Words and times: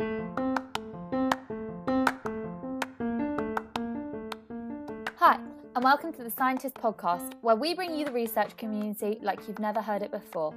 Hi, 0.00 0.06
and 5.74 5.82
welcome 5.82 6.12
to 6.12 6.22
the 6.22 6.30
Scientist 6.30 6.76
Podcast, 6.76 7.32
where 7.40 7.56
we 7.56 7.74
bring 7.74 7.98
you 7.98 8.04
the 8.04 8.12
research 8.12 8.56
community 8.56 9.18
like 9.22 9.40
you've 9.48 9.58
never 9.58 9.82
heard 9.82 10.04
it 10.04 10.12
before. 10.12 10.54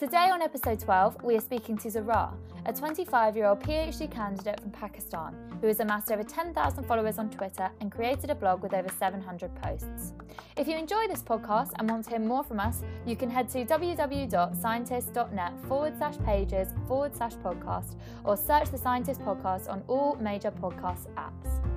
Today, 0.00 0.30
on 0.30 0.40
episode 0.40 0.80
12, 0.80 1.22
we 1.22 1.36
are 1.36 1.42
speaking 1.42 1.76
to 1.76 1.88
Zarrar, 1.88 2.32
a 2.64 2.72
25 2.72 3.36
year 3.36 3.44
old 3.44 3.60
PhD 3.60 4.10
candidate 4.10 4.58
from 4.58 4.70
Pakistan 4.70 5.34
who 5.60 5.66
has 5.66 5.78
amassed 5.80 6.10
over 6.10 6.22
10,000 6.22 6.84
followers 6.84 7.18
on 7.18 7.28
Twitter 7.28 7.70
and 7.82 7.92
created 7.92 8.30
a 8.30 8.34
blog 8.34 8.62
with 8.62 8.72
over 8.72 8.88
700 8.98 9.54
posts. 9.56 10.14
If 10.56 10.66
you 10.66 10.78
enjoy 10.78 11.06
this 11.06 11.22
podcast 11.22 11.72
and 11.78 11.90
want 11.90 12.04
to 12.04 12.10
hear 12.12 12.18
more 12.18 12.42
from 12.42 12.60
us, 12.60 12.82
you 13.04 13.14
can 13.14 13.28
head 13.28 13.50
to 13.50 13.62
www.scientist.net 13.66 15.52
forward 15.68 15.98
slash 15.98 16.16
pages 16.24 16.68
forward 16.88 17.14
slash 17.14 17.34
podcast 17.34 17.96
or 18.24 18.38
search 18.38 18.70
the 18.70 18.78
Scientist 18.78 19.20
Podcast 19.20 19.68
on 19.68 19.82
all 19.86 20.16
major 20.18 20.50
podcast 20.50 21.08
apps. 21.16 21.69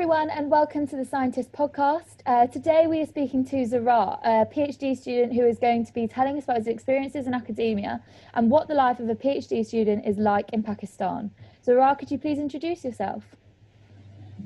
Everyone, 0.00 0.30
and 0.30 0.50
welcome 0.50 0.86
to 0.86 0.96
the 0.96 1.04
Scientist 1.04 1.52
Podcast. 1.52 2.20
Uh, 2.24 2.46
today, 2.46 2.86
we 2.86 3.02
are 3.02 3.06
speaking 3.06 3.44
to 3.44 3.56
Zarrar, 3.56 4.18
a 4.24 4.46
PhD 4.46 4.96
student 4.96 5.34
who 5.34 5.44
is 5.44 5.58
going 5.58 5.84
to 5.84 5.92
be 5.92 6.08
telling 6.08 6.38
us 6.38 6.44
about 6.44 6.56
his 6.56 6.68
experiences 6.68 7.26
in 7.26 7.34
academia 7.34 8.00
and 8.32 8.50
what 8.50 8.66
the 8.66 8.72
life 8.72 8.98
of 8.98 9.10
a 9.10 9.14
PhD 9.14 9.62
student 9.62 10.06
is 10.06 10.16
like 10.16 10.48
in 10.54 10.62
Pakistan. 10.62 11.30
Zarrar, 11.66 11.98
could 11.98 12.10
you 12.10 12.16
please 12.16 12.38
introduce 12.38 12.82
yourself? 12.82 13.24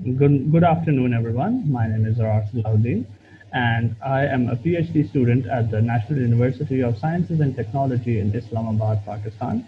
Good, 0.02 0.50
good 0.50 0.64
afternoon, 0.64 1.14
everyone. 1.14 1.70
My 1.70 1.86
name 1.86 2.04
is 2.04 2.16
Zarrar 2.16 2.50
Salahuddin, 2.50 3.06
and 3.52 3.94
I 4.04 4.26
am 4.26 4.48
a 4.48 4.56
PhD 4.56 5.08
student 5.08 5.46
at 5.46 5.70
the 5.70 5.80
National 5.80 6.18
University 6.18 6.80
of 6.80 6.98
Sciences 6.98 7.38
and 7.38 7.54
Technology 7.54 8.18
in 8.18 8.34
Islamabad, 8.34 9.06
Pakistan. 9.06 9.64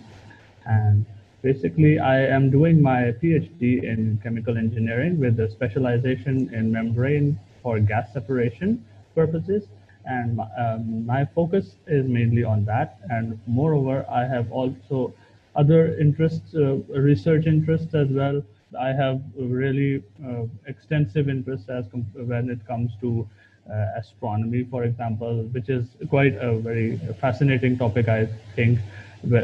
And 0.65 1.07
Basically, 1.47 2.01
I 2.01 2.27
am 2.27 2.51
doing 2.51 2.83
my 2.83 3.15
PhD 3.23 3.85
in 3.85 4.19
chemical 4.21 4.59
engineering 4.59 5.21
with 5.21 5.39
a 5.39 5.49
specialization 5.49 6.53
in 6.53 6.73
membrane 6.73 7.39
for 7.63 7.79
gas 7.79 8.13
separation 8.13 8.85
purposes. 9.15 9.69
And 10.07 10.41
um, 10.59 11.07
my 11.07 11.25
focus 11.25 11.77
is 11.87 12.05
mainly 12.09 12.43
on 12.43 12.65
that. 12.65 12.99
And 13.11 13.39
moreover, 13.47 14.05
I 14.11 14.25
have 14.25 14.51
also 14.51 15.15
other 15.55 15.97
interests, 16.01 16.53
uh, 16.57 16.79
research 17.13 17.47
interests 17.47 17.95
as 17.95 18.09
well. 18.09 18.43
I 18.77 18.89
have 18.89 19.23
really 19.39 20.03
uh, 20.27 20.47
extensive 20.67 21.29
interests 21.29 21.69
as 21.69 21.85
when 22.15 22.51
it 22.51 22.67
comes 22.67 22.91
to 23.03 23.25
uh, 23.71 23.87
astronomy, 23.97 24.65
for 24.65 24.83
example, 24.83 25.45
which 25.53 25.69
is 25.69 25.87
quite 26.09 26.35
a 26.41 26.59
very 26.59 26.97
fascinating 27.21 27.79
topic, 27.79 28.09
I 28.09 28.27
think 28.57 28.81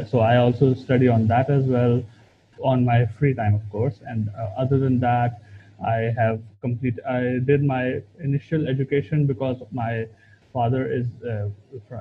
so 0.07 0.19
I 0.19 0.37
also 0.37 0.73
study 0.73 1.07
on 1.07 1.27
that 1.27 1.49
as 1.49 1.65
well 1.65 2.03
on 2.63 2.85
my 2.85 3.05
free 3.19 3.33
time, 3.33 3.55
of 3.55 3.69
course. 3.71 3.99
And 4.05 4.29
uh, 4.37 4.49
other 4.57 4.77
than 4.79 4.99
that, 4.99 5.41
I 5.85 6.13
have 6.17 6.39
complete. 6.61 6.95
I 7.07 7.39
did 7.45 7.63
my 7.63 8.01
initial 8.19 8.67
education 8.67 9.25
because 9.25 9.57
my 9.71 10.07
father 10.53 10.85
is 10.91 11.07
uh, 11.25 11.49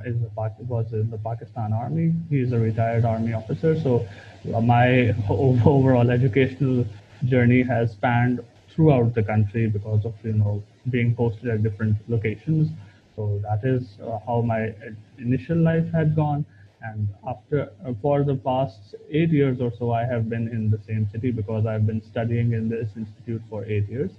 is 0.05 0.17
a, 0.23 0.63
was 0.65 0.93
in 0.93 1.11
the 1.11 1.19
Pakistan 1.19 1.73
Army. 1.73 2.13
He 2.31 2.41
is 2.41 2.53
a 2.53 2.59
retired 2.59 3.05
Army 3.05 3.33
officer. 3.33 3.79
So 3.81 4.07
uh, 4.55 4.61
my 4.61 5.15
overall 5.29 6.11
educational 6.11 6.85
journey 7.25 7.63
has 7.63 7.93
spanned 7.93 8.41
throughout 8.69 9.15
the 9.15 9.23
country 9.23 9.67
because 9.67 10.05
of 10.05 10.15
you 10.23 10.33
know 10.35 10.63
being 10.91 11.15
posted 11.15 11.49
at 11.49 11.63
different 11.63 11.97
locations. 12.09 12.69
So 13.17 13.41
that 13.43 13.65
is 13.65 13.99
uh, 14.03 14.19
how 14.27 14.43
my 14.43 14.73
initial 15.19 15.57
life 15.59 15.91
had 15.93 16.15
gone 16.15 16.45
and 16.83 17.09
after 17.27 17.71
uh, 17.87 17.93
for 18.03 18.25
the 18.25 18.35
past 18.35 18.95
eight 19.11 19.31
years 19.31 19.61
or 19.61 19.73
so 19.79 19.93
i 19.93 20.05
have 20.05 20.29
been 20.29 20.49
in 20.49 20.71
the 20.71 20.79
same 20.87 21.09
city 21.13 21.31
because 21.31 21.67
i've 21.67 21.87
been 21.87 22.03
studying 22.03 22.53
in 22.53 22.69
this 22.69 22.91
institute 22.97 23.43
for 23.49 23.65
eight 23.67 23.89
years 23.89 24.11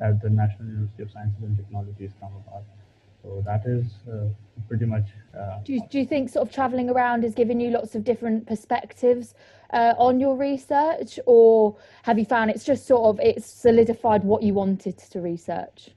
at 0.00 0.20
the 0.22 0.30
national 0.30 0.68
university 0.68 1.02
of 1.02 1.10
sciences 1.10 1.42
and 1.42 1.56
technology 1.56 2.04
islamabad. 2.04 2.64
So 3.22 3.42
that 3.44 3.66
is 3.66 3.86
uh, 4.08 4.28
pretty 4.68 4.84
much 4.84 5.06
uh, 5.36 5.58
do, 5.64 5.72
you, 5.74 5.80
do 5.90 5.98
you 5.98 6.06
think 6.06 6.28
sort 6.28 6.46
of 6.46 6.54
traveling 6.54 6.88
around 6.90 7.24
has 7.24 7.34
given 7.34 7.58
you 7.58 7.70
lots 7.70 7.94
of 7.94 8.04
different 8.04 8.46
perspectives 8.46 9.34
uh, 9.72 9.94
on 9.98 10.20
your 10.20 10.36
research? 10.36 11.18
Or 11.26 11.76
have 12.04 12.18
you 12.18 12.24
found 12.24 12.50
it's 12.50 12.64
just 12.64 12.86
sort 12.86 13.06
of 13.06 13.20
it's 13.20 13.46
solidified 13.46 14.22
what 14.22 14.42
you 14.42 14.54
wanted 14.54 14.98
to 14.98 15.20
research 15.20 15.90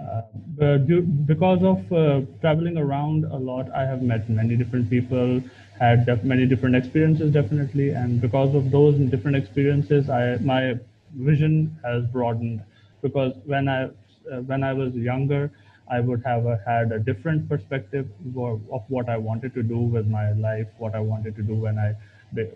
uh, 0.00 0.78
because 1.26 1.62
of 1.62 1.92
uh, 1.92 2.20
traveling 2.40 2.76
around 2.76 3.24
a 3.24 3.36
lot, 3.36 3.70
I 3.72 3.82
have 3.82 4.02
met 4.02 4.28
many 4.28 4.56
different 4.56 4.88
people, 4.90 5.42
had 5.78 6.06
def- 6.06 6.24
many 6.24 6.46
different 6.46 6.76
experiences, 6.76 7.32
definitely, 7.32 7.90
and 7.90 8.20
because 8.20 8.54
of 8.54 8.70
those 8.70 8.94
different 9.10 9.36
experiences, 9.36 10.08
I 10.10 10.36
my 10.38 10.78
vision 11.14 11.76
has 11.84 12.04
broadened. 12.06 12.62
Because 13.02 13.34
when 13.44 13.68
I 13.68 13.84
uh, 13.84 14.40
when 14.46 14.62
I 14.62 14.72
was 14.72 14.94
younger, 14.94 15.50
I 15.90 16.00
would 16.00 16.22
have 16.24 16.44
had 16.66 16.92
a 16.92 16.98
different 16.98 17.48
perspective 17.48 18.08
of, 18.36 18.60
what 18.88 19.08
I 19.08 19.16
wanted 19.16 19.54
to 19.54 19.62
do 19.62 19.78
with 19.78 20.06
my 20.06 20.32
life, 20.32 20.68
what 20.78 20.94
I 20.94 21.00
wanted 21.00 21.36
to 21.36 21.42
do 21.42 21.54
when 21.54 21.78
I 21.78 21.94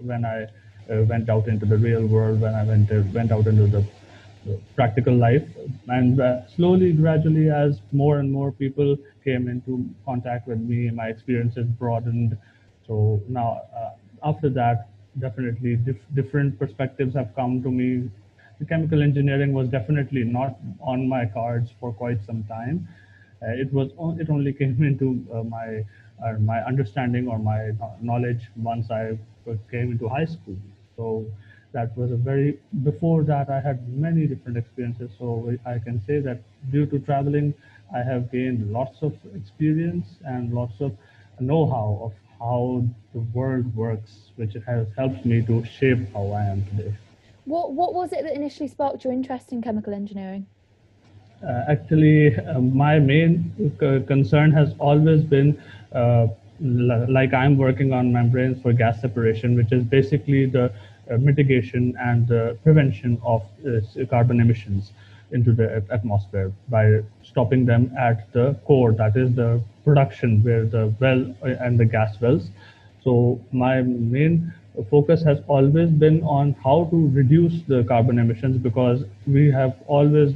when 0.00 0.24
I 0.24 0.44
uh, 0.44 1.02
went 1.04 1.28
out 1.28 1.48
into 1.48 1.66
the 1.66 1.76
real 1.76 2.06
world, 2.06 2.40
when 2.40 2.54
I 2.54 2.64
went 2.64 2.90
went 3.12 3.32
out 3.32 3.46
into 3.46 3.66
the 3.66 3.84
practical 4.74 5.14
life. 5.14 5.46
And 5.88 6.20
uh, 6.20 6.46
slowly, 6.48 6.92
gradually, 6.92 7.50
as 7.50 7.80
more 7.92 8.18
and 8.18 8.30
more 8.30 8.52
people 8.52 8.96
came 9.24 9.48
into 9.48 9.88
contact 10.04 10.46
with 10.48 10.58
me, 10.60 10.90
my 10.90 11.08
experiences 11.08 11.66
broadened. 11.66 12.36
So 12.86 13.22
now, 13.28 13.62
uh, 13.76 13.90
after 14.22 14.50
that, 14.50 14.88
definitely 15.18 15.76
dif- 15.76 16.14
different 16.14 16.58
perspectives 16.58 17.14
have 17.14 17.34
come 17.34 17.62
to 17.62 17.70
me. 17.70 18.10
The 18.58 18.66
chemical 18.66 19.02
engineering 19.02 19.52
was 19.52 19.68
definitely 19.68 20.24
not 20.24 20.56
on 20.80 21.08
my 21.08 21.26
cards 21.26 21.70
for 21.80 21.92
quite 21.92 22.22
some 22.24 22.44
time. 22.44 22.88
Uh, 23.42 23.50
it 23.50 23.72
was 23.72 23.90
it 24.18 24.30
only 24.30 24.52
came 24.60 24.82
into 24.82 25.24
uh, 25.34 25.42
my 25.42 25.84
uh, 26.24 26.32
my 26.38 26.62
understanding 26.64 27.28
or 27.28 27.38
my 27.38 27.70
knowledge 28.00 28.48
once 28.56 28.90
I 28.90 29.18
came 29.70 29.92
into 29.92 30.08
high 30.08 30.24
school. 30.24 30.56
So 30.96 31.26
that 31.74 31.96
was 31.98 32.12
a 32.12 32.16
very 32.16 32.58
before 32.84 33.22
that 33.24 33.50
i 33.50 33.60
had 33.60 33.78
many 34.06 34.26
different 34.26 34.58
experiences. 34.58 35.10
So 35.18 35.54
i 35.66 35.78
can 35.78 36.00
say 36.06 36.20
that 36.20 36.40
due 36.72 36.86
to 36.86 36.98
traveling 37.00 37.54
i 37.94 38.02
have 38.02 38.30
gained 38.32 38.72
lots 38.72 39.02
of 39.02 39.14
experience 39.36 40.16
and 40.26 40.54
lots 40.54 40.80
of 40.80 40.92
know-how 41.40 41.88
of 42.08 42.12
how 42.40 42.84
the 43.14 43.20
world 43.38 43.74
works 43.76 44.30
which 44.36 44.54
has 44.66 44.86
helped 44.96 45.24
me 45.26 45.42
to 45.52 45.64
shape 45.64 46.00
how 46.14 46.26
i 46.42 46.44
am 46.44 46.64
today. 46.70 46.94
What 47.44 47.72
what 47.74 47.94
was 47.94 48.12
it 48.12 48.22
that 48.24 48.34
initially 48.34 48.68
sparked 48.68 49.04
your 49.04 49.12
interest 49.12 49.52
in 49.52 49.62
chemical 49.62 49.92
engineering? 49.94 50.48
Uh, 51.42 51.64
actually 51.68 52.34
uh, 52.36 52.60
my 52.60 52.98
main 52.98 53.52
c- 53.80 54.00
concern 54.06 54.50
has 54.52 54.74
always 54.78 55.22
been 55.22 55.56
uh, 55.94 56.26
l- 56.64 57.06
like 57.10 57.34
i'm 57.34 57.56
working 57.58 57.92
on 57.92 58.12
membranes 58.12 58.60
for 58.62 58.72
gas 58.72 59.00
separation 59.00 59.54
which 59.56 59.72
is 59.72 59.82
basically 59.84 60.46
the 60.46 60.72
mitigation 61.12 61.94
and 62.00 62.30
uh, 62.30 62.54
prevention 62.62 63.20
of 63.24 63.42
uh, 63.66 63.80
carbon 64.06 64.40
emissions 64.40 64.92
into 65.32 65.52
the 65.52 65.82
atmosphere 65.90 66.52
by 66.68 67.00
stopping 67.22 67.64
them 67.64 67.92
at 67.98 68.30
the 68.32 68.54
core, 68.66 68.92
that 68.92 69.16
is 69.16 69.34
the 69.34 69.60
production 69.84 70.42
where 70.42 70.64
the 70.64 70.92
well 71.00 71.24
and 71.42 71.78
the 71.78 71.84
gas 71.84 72.20
wells. 72.20 72.50
So 73.02 73.40
my 73.52 73.82
main 73.82 74.52
focus 74.90 75.22
has 75.22 75.38
always 75.46 75.90
been 75.90 76.22
on 76.22 76.52
how 76.64 76.84
to 76.90 77.08
reduce 77.10 77.62
the 77.62 77.84
carbon 77.84 78.18
emissions 78.18 78.56
because 78.58 79.04
we 79.26 79.50
have 79.50 79.76
always 79.86 80.34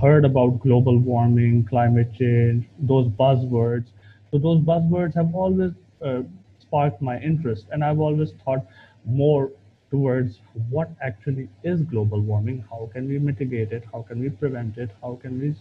heard 0.00 0.24
about 0.24 0.60
global 0.60 0.98
warming, 0.98 1.64
climate 1.64 2.12
change, 2.14 2.64
those 2.78 3.06
buzzwords. 3.08 3.84
So 4.30 4.38
those 4.38 4.60
buzzwords 4.60 5.14
have 5.14 5.34
always 5.34 5.72
uh, 6.02 6.22
sparked 6.60 7.00
my 7.02 7.18
interest, 7.20 7.66
and 7.72 7.84
I've 7.84 8.00
always 8.00 8.32
thought 8.44 8.66
more 9.04 9.50
towards 9.90 10.40
what 10.70 10.90
actually 11.02 11.48
is 11.62 11.82
global 11.82 12.20
warming, 12.20 12.64
how 12.70 12.88
can 12.92 13.08
we 13.08 13.18
mitigate 13.18 13.72
it, 13.72 13.84
how 13.92 14.02
can 14.02 14.20
we 14.20 14.30
prevent 14.30 14.78
it, 14.78 14.90
how 15.02 15.14
can 15.22 15.40
we 15.40 15.54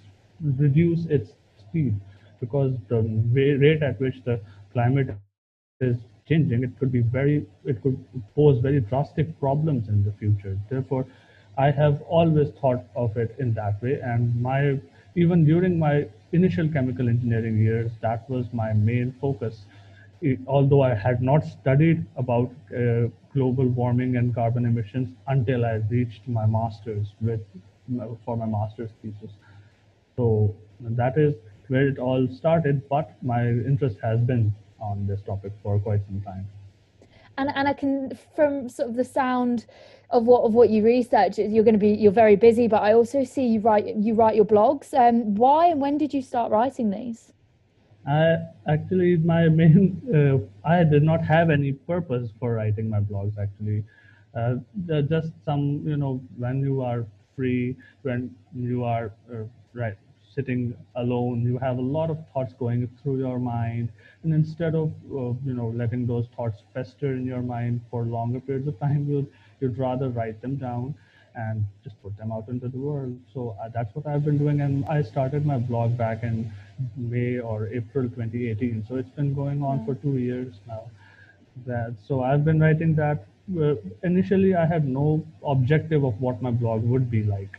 reduce 0.57 1.05
its 1.05 1.33
speed, 1.59 1.95
because 2.39 2.73
the 2.89 3.01
rate 3.31 3.83
at 3.83 3.99
which 3.99 4.23
the 4.23 4.39
climate 4.73 5.09
is 5.09 5.27
changing, 6.27 6.63
it 6.63 6.77
could 6.79 6.91
be 6.91 7.01
very, 7.01 7.45
it 7.65 7.81
could 7.81 7.97
pose 8.35 8.59
very 8.59 8.79
drastic 8.81 9.39
problems 9.39 9.87
in 9.89 10.03
the 10.03 10.11
future. 10.13 10.57
Therefore, 10.69 11.05
I 11.57 11.71
have 11.71 12.01
always 12.03 12.49
thought 12.61 12.83
of 12.95 13.15
it 13.17 13.35
in 13.39 13.53
that 13.53 13.81
way, 13.81 13.99
and 14.01 14.35
my 14.41 14.79
even 15.15 15.45
during 15.45 15.77
my 15.77 16.07
initial 16.31 16.67
chemical 16.67 17.07
engineering 17.07 17.57
years, 17.57 17.91
that 18.01 18.27
was 18.29 18.51
my 18.53 18.73
main 18.73 19.11
focus 19.21 19.65
although 20.47 20.81
I 20.81 20.93
had 20.93 21.21
not 21.21 21.43
studied 21.45 22.05
about 22.15 22.51
uh, 22.75 23.07
global 23.33 23.67
warming 23.67 24.17
and 24.17 24.33
carbon 24.33 24.65
emissions 24.65 25.09
until 25.27 25.65
I 25.65 25.81
reached 25.89 26.27
my 26.27 26.45
master's 26.45 27.07
with 27.21 27.41
for 28.25 28.37
my 28.37 28.45
master's 28.45 28.91
thesis. 29.01 29.31
So 30.15 30.55
that 30.79 31.17
is 31.17 31.33
where 31.67 31.87
it 31.87 31.99
all 31.99 32.27
started, 32.31 32.87
but 32.89 33.11
my 33.21 33.47
interest 33.47 33.97
has 34.01 34.19
been 34.19 34.53
on 34.79 35.07
this 35.07 35.21
topic 35.21 35.51
for 35.61 35.79
quite 35.79 36.05
some 36.05 36.21
time. 36.21 36.47
And 37.37 37.49
and 37.55 37.67
I 37.67 37.73
can 37.73 38.17
from 38.35 38.69
sort 38.69 38.89
of 38.89 38.95
the 38.95 39.03
sound 39.03 39.65
of 40.11 40.25
what 40.25 40.43
of 40.43 40.53
what 40.53 40.69
you 40.69 40.83
research, 40.83 41.39
you're 41.39 41.63
going 41.63 41.73
to 41.73 41.79
be 41.79 41.89
you're 41.89 42.11
very 42.11 42.35
busy. 42.35 42.67
But 42.67 42.83
I 42.83 42.93
also 42.93 43.23
see 43.23 43.47
you 43.47 43.59
write 43.59 43.95
you 43.95 44.13
write 44.13 44.35
your 44.35 44.45
blogs. 44.45 44.93
Um, 44.93 45.35
why 45.35 45.67
and 45.67 45.81
when 45.81 45.97
did 45.97 46.13
you 46.13 46.21
start 46.21 46.51
writing 46.51 46.91
these? 46.91 47.32
I 48.07 48.37
actually 48.67 49.17
my 49.17 49.49
main 49.49 50.01
uh, 50.13 50.37
I 50.67 50.83
did 50.83 51.03
not 51.03 51.23
have 51.25 51.49
any 51.49 51.73
purpose 51.73 52.29
for 52.39 52.53
writing 52.55 52.89
my 52.89 52.99
blogs 52.99 53.37
actually. 53.37 53.83
Uh, 54.35 54.55
just 55.09 55.31
some 55.45 55.83
you 55.85 55.97
know 55.97 56.21
when 56.37 56.59
you 56.61 56.81
are 56.81 57.05
free 57.35 57.75
when 58.01 58.33
you 58.55 58.83
are 58.83 59.11
uh, 59.31 59.43
right 59.73 59.97
sitting 60.33 60.73
alone 60.95 61.43
you 61.43 61.57
have 61.59 61.77
a 61.77 61.81
lot 61.97 62.09
of 62.09 62.17
thoughts 62.33 62.53
going 62.57 62.87
through 63.01 63.19
your 63.19 63.37
mind 63.39 63.89
and 64.23 64.33
instead 64.33 64.73
of 64.73 64.89
uh, 65.11 65.31
you 65.45 65.53
know 65.53 65.67
letting 65.75 66.07
those 66.07 66.25
thoughts 66.35 66.63
fester 66.73 67.13
in 67.13 67.25
your 67.25 67.41
mind 67.43 67.79
for 67.91 68.03
longer 68.05 68.39
periods 68.39 68.67
of 68.67 68.79
time 68.79 69.05
you'd 69.07 69.27
you'd 69.59 69.77
rather 69.77 70.09
write 70.09 70.41
them 70.41 70.55
down 70.55 70.95
and 71.35 71.65
just 71.83 72.01
put 72.03 72.15
them 72.17 72.31
out 72.31 72.47
into 72.47 72.67
the 72.67 72.77
world. 72.77 73.17
So 73.33 73.55
uh, 73.61 73.69
that's 73.73 73.93
what 73.95 74.07
i've 74.07 74.23
been 74.23 74.37
doing 74.37 74.61
and 74.61 74.85
i 74.85 75.01
started 75.01 75.45
my 75.45 75.57
blog 75.57 75.97
back 75.97 76.23
in 76.23 76.51
may 76.97 77.39
or 77.39 77.67
april 77.67 78.05
2018 78.09 78.85
so 78.87 78.95
it's 78.95 79.09
been 79.09 79.33
going 79.33 79.61
on 79.63 79.85
for 79.85 79.95
two 79.95 80.17
years 80.17 80.53
now. 80.67 80.89
That 81.65 81.95
so 82.07 82.23
i've 82.23 82.43
been 82.43 82.59
writing 82.59 82.95
that 82.95 83.25
uh, 83.61 83.75
initially 84.03 84.55
i 84.55 84.65
had 84.65 84.87
no 84.87 85.23
objective 85.45 86.03
of 86.03 86.19
what 86.19 86.41
my 86.41 86.51
blog 86.51 86.83
would 86.83 87.09
be 87.11 87.23
like 87.23 87.57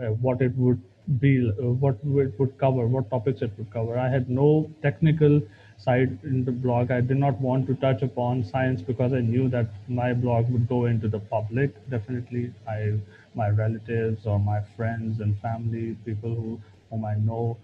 uh, 0.00 0.06
what 0.26 0.40
it 0.40 0.54
would 0.56 0.80
be 1.20 1.50
uh, 1.50 1.62
what 1.84 1.98
it 2.04 2.38
would 2.38 2.58
cover 2.58 2.86
what 2.86 3.08
topics 3.10 3.42
it 3.42 3.52
would 3.58 3.72
cover. 3.72 3.98
I 3.98 4.08
had 4.08 4.28
no 4.28 4.70
technical 4.82 5.40
side 5.78 6.18
in 6.24 6.44
the 6.44 6.52
blog. 6.52 6.90
I 6.90 7.00
did 7.00 7.16
not 7.18 7.40
want 7.40 7.66
to 7.68 7.74
touch 7.74 8.02
upon 8.02 8.42
science 8.44 8.82
because 8.82 9.12
i 9.12 9.20
knew 9.20 9.48
that 9.50 9.66
my 9.88 10.12
blog 10.14 10.50
would 10.50 10.68
go 10.68 10.86
into 10.86 11.08
the 11.08 11.18
public. 11.20 11.70
Definitely 11.90 12.52
i 12.68 12.94
my 13.34 13.48
relatives 13.50 14.26
or 14.26 14.38
my 14.38 14.60
friends 14.76 15.20
and 15.20 15.38
family 15.40 15.96
people 16.04 16.34
who 16.34 16.60
whom 16.90 17.04
i 17.04 17.14
know 17.16 17.56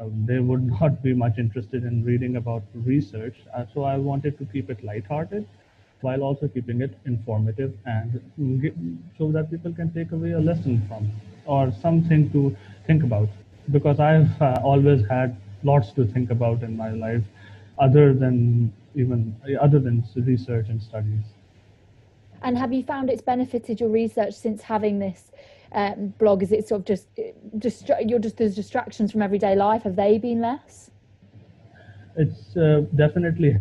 um, 0.00 0.12
they 0.26 0.38
would 0.38 0.64
not 0.80 1.02
be 1.02 1.14
much 1.14 1.38
interested 1.38 1.84
in 1.84 2.04
reading 2.04 2.36
about 2.36 2.62
research. 2.74 3.36
Uh, 3.54 3.64
so 3.72 3.84
i 3.84 3.96
wanted 3.96 4.38
to 4.38 4.44
keep 4.46 4.70
it 4.70 4.82
lighthearted 4.84 5.46
while 6.02 6.22
also 6.22 6.46
keeping 6.48 6.82
it 6.82 6.98
informative 7.06 7.72
and 7.86 8.20
get, 8.60 8.74
so 9.18 9.32
that 9.32 9.50
people 9.50 9.72
can 9.72 9.92
take 9.92 10.12
away 10.12 10.32
a 10.32 10.40
lesson 10.40 10.82
from 10.88 11.10
or 11.46 11.72
something 11.80 12.30
to 12.30 12.54
think 12.86 13.02
about. 13.02 13.28
Because 13.72 13.98
I've 13.98 14.40
uh, 14.42 14.60
always 14.62 15.06
had 15.08 15.36
lots 15.62 15.90
to 15.92 16.04
think 16.04 16.30
about 16.30 16.62
in 16.62 16.76
my 16.76 16.90
life 16.90 17.22
other 17.78 18.14
than 18.14 18.72
even 18.94 19.36
other 19.60 19.78
than 19.78 20.04
research 20.16 20.68
and 20.68 20.82
studies. 20.82 21.24
And 22.42 22.56
have 22.56 22.72
you 22.72 22.82
found 22.82 23.10
it's 23.10 23.22
benefited 23.22 23.80
your 23.80 23.88
research 23.88 24.34
since 24.34 24.62
having 24.62 24.98
this 24.98 25.32
um, 25.72 26.14
blog? 26.18 26.42
Is 26.42 26.52
it 26.52 26.68
sort 26.68 26.80
of 26.80 26.86
just, 26.86 27.08
just 27.58 27.90
you're 28.04 28.18
just 28.18 28.36
there's 28.36 28.54
distractions 28.54 29.12
from 29.12 29.22
everyday 29.22 29.54
life? 29.56 29.82
Have 29.82 29.96
they 29.96 30.18
been 30.18 30.40
less? 30.40 30.90
It's 32.16 32.56
uh, 32.56 32.82
definitely 32.94 33.60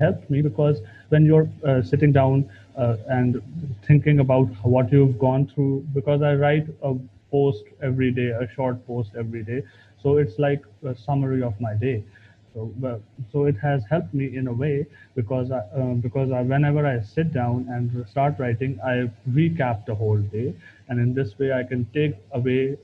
helped 0.00 0.30
me 0.30 0.42
because 0.42 0.80
when 1.08 1.24
you're 1.24 1.48
uh, 1.66 1.82
sitting 1.82 2.12
down 2.12 2.48
uh, 2.76 2.96
and 3.08 3.42
thinking 3.86 4.20
about 4.20 4.46
what 4.62 4.92
you've 4.92 5.18
gone 5.18 5.46
through, 5.46 5.86
because 5.92 6.22
I 6.22 6.34
write 6.34 6.66
a 6.82 6.94
post 7.30 7.64
every 7.82 8.10
day, 8.10 8.28
a 8.28 8.48
short 8.54 8.86
post 8.86 9.10
every 9.18 9.42
day, 9.42 9.62
so 10.02 10.18
it's 10.18 10.38
like 10.38 10.62
a 10.84 10.94
summary 10.94 11.42
of 11.42 11.60
my 11.60 11.74
day. 11.74 12.04
So, 12.54 12.70
uh, 12.84 12.98
so 13.32 13.44
it 13.46 13.56
has 13.58 13.82
helped 13.88 14.12
me 14.14 14.36
in 14.36 14.46
a 14.46 14.52
way 14.52 14.86
because 15.14 15.50
I, 15.50 15.58
uh, 15.74 15.94
because 15.94 16.30
I, 16.30 16.42
whenever 16.42 16.86
I 16.86 17.00
sit 17.00 17.32
down 17.32 17.66
and 17.70 18.06
start 18.08 18.34
writing, 18.38 18.78
I 18.84 19.10
recap 19.30 19.86
the 19.86 19.94
whole 19.94 20.18
day, 20.18 20.54
and 20.88 21.00
in 21.00 21.14
this 21.14 21.38
way 21.38 21.52
I 21.52 21.62
can 21.64 21.86
take 21.94 22.14
away 22.32 22.76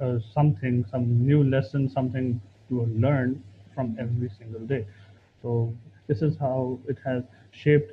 uh, 0.00 0.18
something, 0.32 0.84
some 0.90 1.26
new 1.26 1.42
lesson, 1.42 1.88
something 1.88 2.40
to 2.68 2.84
learn 2.86 3.42
from 3.74 3.96
every 3.98 4.30
single 4.38 4.60
day. 4.60 4.86
So 5.42 5.72
this 6.06 6.22
is 6.22 6.36
how 6.38 6.78
it 6.88 6.98
has 7.04 7.22
shaped 7.52 7.92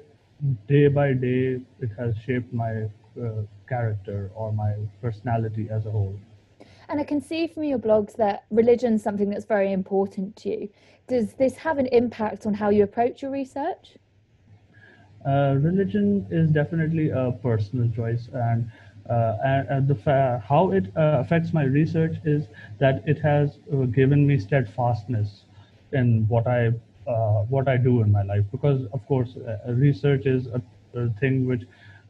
day 0.68 0.88
by 0.88 1.14
day. 1.14 1.62
It 1.80 1.92
has 1.98 2.16
shaped 2.26 2.54
my 2.54 2.90
uh, 3.22 3.44
character 3.70 4.32
or 4.36 4.52
my 4.52 4.74
personality 5.02 5.68
as 5.70 5.86
a 5.86 5.92
whole. 5.92 6.18
And 6.92 7.00
I 7.00 7.06
can 7.06 7.22
see 7.22 7.48
from 7.48 7.64
your 7.64 7.80
blogs 7.80 8.18
that 8.18 8.44
religion 8.52 8.96
is 8.96 9.02
something 9.02 9.30
that's 9.30 9.46
very 9.46 9.72
important 9.72 10.36
to 10.38 10.50
you. 10.50 10.70
Does 11.08 11.34
this 11.36 11.56
have 11.56 11.78
an 11.78 11.86
impact 11.88 12.46
on 12.46 12.54
how 12.54 12.70
you 12.70 12.84
approach 12.84 13.22
your 13.22 13.32
research? 13.32 13.96
Uh, 15.26 15.56
religion 15.62 16.28
is 16.30 16.50
definitely 16.50 17.10
a 17.12 17.32
personal 17.42 17.90
choice, 17.96 18.28
and, 18.34 18.70
uh, 19.10 19.38
and, 19.70 19.88
the 19.88 19.96
fa- 19.96 20.44
how 20.46 20.72
it 20.72 20.86
uh, 20.98 21.20
affects 21.24 21.54
my 21.54 21.64
research 21.64 22.18
is 22.26 22.48
that 22.80 23.02
it 23.08 23.20
has 23.20 23.58
uh, 23.72 23.78
given 23.86 24.28
me 24.28 24.38
steadfastness 24.38 25.46
in 25.94 26.28
what 26.28 26.46
I 26.46 26.74
uh, 27.08 27.44
what 27.54 27.70
I 27.70 27.78
do 27.78 28.02
in 28.02 28.12
my 28.12 28.24
life. 28.24 28.44
Because 28.52 28.86
of 28.92 29.06
course, 29.08 29.38
uh, 29.38 29.72
research 29.72 30.26
is 30.26 30.48
a, 30.48 30.62
a 31.00 31.10
thing 31.22 31.48
which 31.48 31.64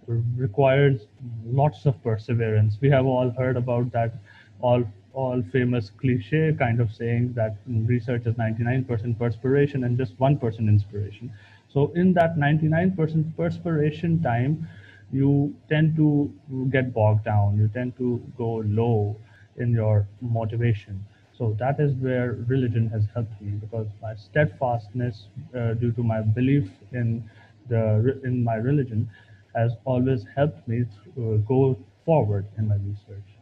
requires 0.07 1.05
lots 1.45 1.85
of 1.85 2.01
perseverance. 2.03 2.77
We 2.81 2.89
have 2.89 3.05
all 3.05 3.29
heard 3.29 3.57
about 3.57 3.91
that 3.91 4.15
all 4.61 4.83
all 5.13 5.41
famous 5.51 5.89
cliche 5.89 6.53
kind 6.57 6.79
of 6.79 6.91
saying 6.93 7.33
that 7.33 7.57
research 7.67 8.25
is 8.25 8.35
99% 8.35 9.17
perspiration 9.19 9.83
and 9.83 9.97
just 9.97 10.17
1% 10.17 10.59
inspiration. 10.69 11.31
So 11.67 11.91
in 11.95 12.13
that 12.13 12.37
99% 12.37 13.35
perspiration 13.35 14.21
time, 14.21 14.67
you 15.11 15.53
tend 15.69 15.95
to 15.97 16.31
get 16.69 16.93
bogged 16.93 17.25
down. 17.25 17.57
You 17.57 17.67
tend 17.67 17.97
to 17.97 18.21
go 18.37 18.63
low 18.65 19.17
in 19.57 19.71
your 19.71 20.07
motivation. 20.21 21.05
So 21.37 21.55
that 21.59 21.79
is 21.79 21.93
where 21.95 22.33
religion 22.47 22.87
has 22.89 23.03
helped 23.13 23.41
me 23.41 23.51
because 23.51 23.87
my 24.01 24.15
steadfastness, 24.15 25.27
uh, 25.55 25.73
due 25.73 25.91
to 25.93 26.03
my 26.03 26.21
belief 26.21 26.69
in 26.93 27.29
the 27.67 28.21
in 28.23 28.43
my 28.43 28.55
religion, 28.55 29.09
has 29.55 29.71
always 29.85 30.25
helped 30.35 30.67
me 30.67 30.85
to, 30.85 31.33
uh, 31.33 31.37
go 31.37 31.77
forward 32.05 32.45
in 32.57 32.67
my 32.67 32.75
research. 32.75 33.40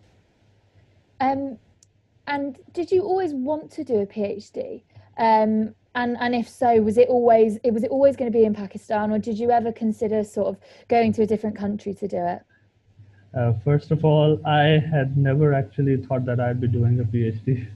Um, 1.19 1.57
and 2.27 2.59
did 2.73 2.91
you 2.91 3.03
always 3.03 3.33
want 3.33 3.71
to 3.71 3.83
do 3.83 3.95
a 3.95 4.05
PhD? 4.05 4.83
Um, 5.17 5.75
and 5.95 6.15
and 6.19 6.35
if 6.35 6.47
so, 6.47 6.81
was 6.81 6.97
it 6.97 7.09
always 7.09 7.57
it 7.63 7.71
was 7.73 7.83
it 7.83 7.91
always 7.91 8.15
going 8.15 8.31
to 8.31 8.37
be 8.37 8.45
in 8.45 8.53
Pakistan, 8.53 9.11
or 9.11 9.19
did 9.19 9.37
you 9.39 9.51
ever 9.51 9.71
consider 9.71 10.23
sort 10.23 10.47
of 10.47 10.57
going 10.87 11.11
to 11.13 11.23
a 11.23 11.25
different 11.25 11.55
country 11.55 11.93
to 11.95 12.07
do 12.07 12.17
it? 12.17 12.41
Uh, 13.35 13.53
first 13.63 13.91
of 13.91 14.05
all, 14.05 14.39
I 14.45 14.81
had 14.91 15.17
never 15.17 15.53
actually 15.53 15.97
thought 15.97 16.25
that 16.25 16.39
I'd 16.39 16.61
be 16.61 16.67
doing 16.67 16.99
a 16.99 17.03
PhD. 17.03 17.67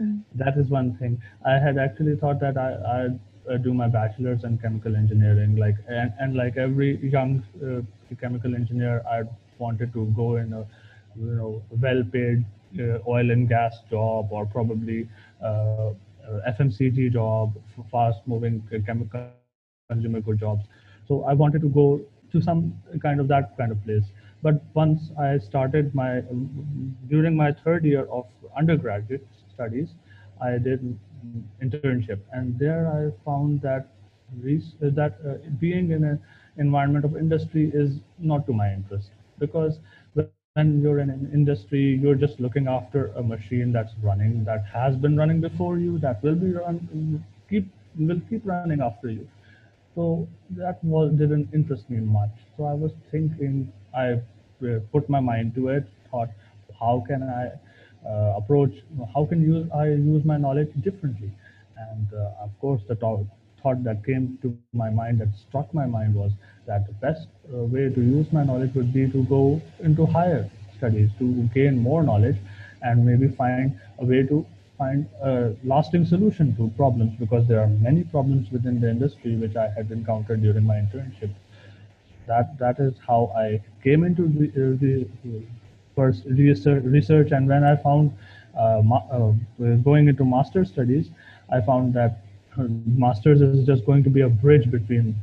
Mm. 0.00 0.22
That 0.34 0.56
is 0.56 0.68
one 0.68 0.96
thing. 0.96 1.20
I 1.44 1.58
had 1.58 1.78
actually 1.78 2.16
thought 2.16 2.40
that 2.40 2.56
I, 2.56 3.04
I'd 3.04 3.20
uh, 3.50 3.56
do 3.56 3.74
my 3.74 3.88
bachelor's 3.88 4.44
in 4.44 4.58
chemical 4.58 4.96
engineering 4.96 5.56
like 5.56 5.76
and, 5.88 6.12
and 6.20 6.36
like 6.36 6.56
every 6.56 6.96
young 7.08 7.42
uh, 7.64 7.80
chemical 8.20 8.54
engineer 8.54 9.02
i 9.10 9.22
wanted 9.58 9.92
to 9.92 10.06
go 10.16 10.36
in 10.36 10.52
a 10.52 10.66
you 11.16 11.32
know 11.38 11.62
well 11.80 12.02
paid 12.12 12.38
uh, 12.40 12.59
oil 13.06 13.30
and 13.30 13.48
gas 13.48 13.80
job 13.90 14.28
or 14.30 14.44
probably 14.46 15.08
uh, 15.42 15.90
fmcg 16.56 17.12
job 17.12 17.52
fast 17.90 18.20
moving 18.26 18.62
chemical 18.86 19.20
consumer 19.28 19.60
good 19.60 19.78
jobs. 19.78 19.94
So 20.58 20.62
i 20.72 20.80
wanted 20.80 21.00
to 21.06 21.08
go 21.18 21.40
to 21.68 21.94
some 21.94 22.20
kind 22.56 22.76
of 22.78 22.86
that 22.86 23.08
kind 23.22 23.32
of 23.36 23.48
place. 23.48 23.74
But 24.12 24.34
once 24.52 24.82
i 25.00 25.20
started 25.20 25.78
my 25.78 26.08
during 27.08 27.34
my 27.36 27.50
third 27.52 27.84
year 27.84 28.04
of 28.10 28.24
undergraduate 28.56 29.26
studies 29.54 29.88
i 30.40 30.50
did 30.58 30.80
internship, 31.62 32.18
and 32.32 32.58
there 32.58 32.86
I 32.88 33.10
found 33.24 33.60
that 33.62 33.86
that 34.80 35.14
uh, 35.26 35.34
being 35.60 35.90
in 35.90 36.04
an 36.04 36.18
environment 36.56 37.04
of 37.04 37.16
industry 37.16 37.70
is 37.74 38.00
not 38.18 38.46
to 38.46 38.52
my 38.52 38.72
interest. 38.72 39.10
Because 39.38 39.78
when 40.50 40.82
you're 40.82 40.98
in 41.00 41.10
an 41.10 41.30
industry, 41.32 41.98
you're 42.02 42.14
just 42.14 42.40
looking 42.40 42.66
after 42.66 43.06
a 43.16 43.22
machine 43.22 43.72
that's 43.72 43.92
running, 44.02 44.44
that 44.44 44.64
has 44.66 44.96
been 44.96 45.16
running 45.16 45.40
before 45.40 45.78
you, 45.78 45.98
that 45.98 46.22
will 46.22 46.34
be 46.34 46.52
run, 46.52 47.24
keep 47.48 47.68
will 47.98 48.20
keep 48.28 48.44
running 48.44 48.80
after 48.80 49.10
you. 49.10 49.26
So 49.94 50.26
that 50.50 50.82
was 50.84 51.12
didn't 51.12 51.48
interest 51.52 51.88
me 51.90 51.98
much. 52.00 52.30
So 52.56 52.64
I 52.64 52.72
was 52.74 52.92
thinking, 53.10 53.72
I 53.94 54.14
uh, 54.66 54.80
put 54.92 55.08
my 55.08 55.20
mind 55.20 55.54
to 55.56 55.68
it, 55.68 55.84
thought, 56.10 56.30
how 56.78 57.04
can 57.06 57.22
I 57.22 57.50
uh, 58.08 58.34
approach 58.36 58.72
how 59.14 59.26
can 59.26 59.42
use 59.42 59.68
I 59.74 59.86
use 59.88 60.24
my 60.24 60.36
knowledge 60.36 60.70
differently 60.82 61.30
and 61.76 62.06
uh, 62.14 62.44
of 62.44 62.50
course 62.60 62.82
the 62.88 62.94
thought, 62.96 63.26
thought 63.62 63.84
that 63.84 64.04
came 64.04 64.38
to 64.42 64.56
my 64.72 64.90
mind 64.90 65.20
that 65.20 65.28
struck 65.36 65.72
my 65.74 65.86
mind 65.86 66.14
was 66.14 66.32
that 66.70 66.86
the 66.86 66.96
best 67.06 67.28
uh, 67.52 67.64
way 67.74 67.88
to 67.98 68.00
use 68.00 68.32
my 68.32 68.44
knowledge 68.44 68.74
would 68.74 68.92
be 68.92 69.10
to 69.10 69.24
go 69.24 69.60
into 69.80 70.06
higher 70.06 70.48
studies 70.76 71.10
to 71.18 71.26
gain 71.54 71.78
more 71.78 72.02
knowledge 72.02 72.36
and 72.82 73.04
maybe 73.04 73.28
find 73.28 73.78
a 73.98 74.04
way 74.04 74.22
to 74.22 74.46
find 74.78 75.06
a 75.22 75.54
lasting 75.64 76.06
solution 76.06 76.54
to 76.56 76.68
problems 76.76 77.12
because 77.18 77.46
there 77.48 77.60
are 77.60 77.68
many 77.88 78.04
problems 78.04 78.50
within 78.50 78.80
the 78.80 78.88
industry 78.90 79.36
which 79.36 79.56
I 79.56 79.68
had 79.76 79.90
encountered 79.90 80.42
during 80.42 80.64
my 80.64 80.76
internship. 80.76 81.30
That 82.26 82.58
that 82.58 82.78
is 82.78 82.94
how 83.06 83.32
I 83.36 83.60
came 83.82 84.04
into 84.04 84.28
the, 84.28 84.46
uh, 84.48 84.76
the 84.80 85.42
first 85.96 86.24
research, 86.26 86.84
research, 86.84 87.32
and 87.32 87.48
when 87.48 87.64
I 87.64 87.76
found 87.76 88.12
uh, 88.56 88.82
uh, 89.12 89.32
going 89.84 90.08
into 90.08 90.24
master 90.24 90.64
studies, 90.64 91.10
I 91.52 91.60
found 91.60 91.94
that 91.94 92.20
masters 92.96 93.42
is 93.42 93.66
just 93.66 93.84
going 93.86 94.04
to 94.04 94.10
be 94.10 94.22
a 94.22 94.28
bridge 94.28 94.70
between 94.70 95.14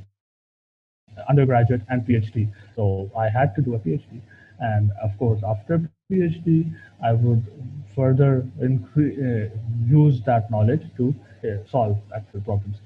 undergraduate 1.29 1.81
and 1.89 2.05
PhD. 2.05 2.49
So 2.75 3.09
I 3.17 3.29
had 3.29 3.55
to 3.55 3.61
do 3.61 3.75
a 3.75 3.79
PhD. 3.79 4.21
And 4.59 4.91
of 5.03 5.17
course, 5.19 5.41
after 5.47 5.89
PhD, 6.11 6.73
I 7.03 7.13
would 7.13 7.43
further 7.95 8.45
increase, 8.61 9.17
uh, 9.19 9.49
use 9.87 10.21
that 10.25 10.49
knowledge 10.49 10.81
to 10.97 11.13
uh, 11.43 11.69
solve 11.69 11.97
actual 12.15 12.41
problems. 12.41 12.77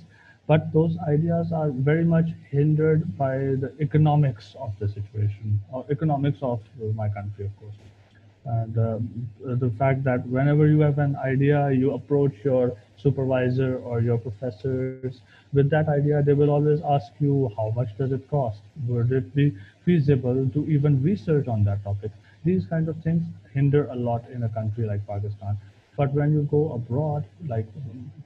but 0.47 0.71
those 0.73 0.97
ideas 1.07 1.51
are 1.51 1.69
very 1.71 2.03
much 2.03 2.29
hindered 2.49 3.17
by 3.17 3.37
the 3.63 3.73
economics 3.79 4.55
of 4.59 4.73
the 4.79 4.87
situation 4.87 5.59
or 5.71 5.85
economics 5.89 6.39
of 6.41 6.61
my 6.95 7.09
country, 7.09 7.45
of 7.45 7.57
course. 7.59 7.75
And 8.45 8.77
uh, 8.77 8.99
the 9.55 9.69
fact 9.77 10.03
that 10.03 10.25
whenever 10.27 10.67
you 10.67 10.79
have 10.81 10.97
an 10.99 11.15
idea, 11.15 11.71
you 11.71 11.93
approach 11.93 12.33
your 12.43 12.75
supervisor 12.97 13.77
or 13.77 14.01
your 14.01 14.17
professors 14.17 15.03
with 15.31 15.51
that 15.53 15.65
idea, 15.65 16.21
they 16.21 16.33
will 16.33 16.49
always 16.49 16.61
ask 16.65 17.11
you, 17.19 17.51
how 17.55 17.71
much 17.75 17.89
does 17.97 18.11
it 18.11 18.27
cost? 18.29 18.59
Would 18.87 19.11
it 19.11 19.33
be 19.33 19.53
feasible 19.85 20.47
to 20.53 20.65
even 20.67 21.01
research 21.01 21.47
on 21.47 21.63
that 21.65 21.83
topic? 21.83 22.11
These 22.43 22.65
kind 22.65 22.87
of 22.89 22.97
things 23.03 23.23
hinder 23.53 23.87
a 23.87 23.95
lot 23.95 24.23
in 24.33 24.43
a 24.43 24.49
country 24.49 24.85
like 24.85 25.05
Pakistan. 25.07 25.57
But 25.97 26.13
when 26.13 26.33
you 26.33 26.43
go 26.49 26.73
abroad, 26.73 27.23
like 27.47 27.67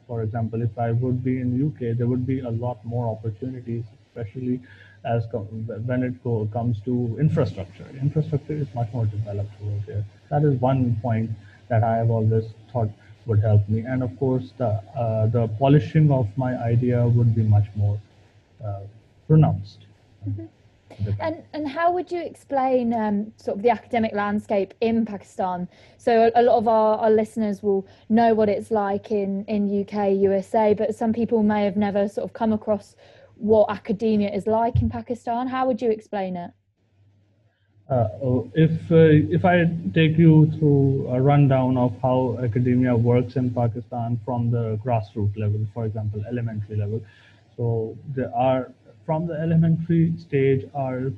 for 0.08 0.22
example, 0.24 0.62
if 0.62 0.78
I 0.78 0.92
would 0.92 1.24
be 1.24 1.40
in 1.40 1.54
UK, 1.60 1.94
there 1.94 2.08
would 2.08 2.26
be 2.26 2.40
a 2.40 2.50
lot 2.50 2.84
more 2.86 3.08
opportunities, 3.10 3.84
especially 4.08 4.60
as 5.08 5.26
when 5.86 6.04
it 6.04 6.24
go, 6.24 6.48
comes 6.52 6.80
to 6.82 7.18
infrastructure. 7.20 7.86
Infrastructure 8.02 8.54
is 8.54 8.68
much 8.76 8.92
more 8.94 9.06
developed 9.06 9.54
over 9.64 9.80
there. 9.88 10.06
That 10.30 10.44
is 10.44 10.60
one 10.60 10.98
point 11.02 11.32
that 11.70 11.84
I 11.84 11.98
have 11.98 12.10
always 12.10 12.46
thought 12.72 12.90
would 13.26 13.40
help 13.40 13.68
me. 13.70 13.80
And 13.82 14.04
of 14.04 14.18
course, 14.20 14.54
the 14.58 14.70
uh, 15.04 15.28
the 15.28 15.48
polishing 15.60 16.12
of 16.12 16.28
my 16.38 16.56
idea 16.58 17.06
would 17.06 17.36
be 17.36 17.44
much 17.44 17.68
more 17.76 18.00
uh, 18.64 18.82
pronounced. 19.28 19.80
Mm-hmm. 20.28 20.46
And 21.20 21.44
and 21.54 21.68
how 21.68 21.92
would 21.92 22.12
you 22.12 22.22
explain 22.22 22.94
um, 22.94 23.32
sort 23.38 23.58
of 23.58 23.64
the 23.64 23.70
academic 23.70 24.14
landscape 24.14 24.74
in 24.82 25.06
Pakistan? 25.06 25.68
So 25.98 26.32
a, 26.36 26.42
a, 26.42 26.44
lot 26.44 26.58
of 26.58 26.68
our, 26.68 26.98
our 26.98 27.12
listeners 27.12 27.62
will 27.62 27.86
know 28.10 28.34
what 28.34 28.50
it's 28.50 28.72
like 28.72 29.12
in 29.12 29.46
in 29.46 29.82
UK, 29.82 30.14
USA, 30.28 30.74
but 30.74 30.96
some 30.96 31.14
people 31.14 31.44
may 31.44 31.66
have 31.66 31.78
never 31.78 32.08
sort 32.08 32.26
of 32.26 32.34
come 32.34 32.54
across 32.54 32.96
what 33.40 33.70
academia 33.70 34.30
is 34.34 34.48
like 34.48 34.82
in 34.82 34.90
Pakistan. 34.90 35.48
How 35.48 35.68
would 35.68 35.82
you 35.82 35.92
explain 35.92 36.36
it? 36.36 36.52
Uh, 37.90 38.10
oh, 38.22 38.52
if 38.54 38.72
uh, 38.92 39.36
if 39.36 39.46
I 39.46 39.64
take 39.94 40.18
you 40.18 40.52
through 40.58 41.08
a 41.08 41.22
rundown 41.22 41.78
of 41.78 41.96
how 42.02 42.38
academia 42.44 42.94
works 42.94 43.38
in 43.38 43.50
Pakistan 43.54 44.20
from 44.26 44.52
the 44.52 44.78
grassroots 44.84 45.38
level, 45.38 45.66
for 45.74 45.86
example, 45.86 46.22
elementary 46.30 46.76
level, 46.76 47.02
so 47.56 47.98
there 48.14 48.34
are 48.36 48.74
from 49.06 49.26
the 49.26 49.36
elementary 49.36 50.14
stage, 50.18 50.68
our 50.76 51.14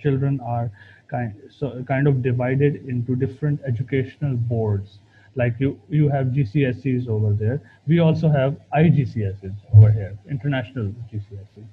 children 0.00 0.40
are 0.40 0.70
kind 1.08 1.34
so 1.50 1.82
kind 1.88 2.06
of 2.06 2.22
divided 2.22 2.76
into 2.86 3.16
different 3.16 3.60
educational 3.66 4.36
boards 4.36 4.98
like 5.36 5.54
you 5.58 5.80
you 5.88 6.08
have 6.08 6.26
GCSEs 6.28 7.08
over 7.08 7.32
there. 7.32 7.60
We 7.86 7.98
also 7.98 8.28
have 8.28 8.56
IGCSEs 8.72 9.54
over 9.74 9.90
here, 9.90 10.16
international 10.28 10.92
GCSEs. 11.12 11.66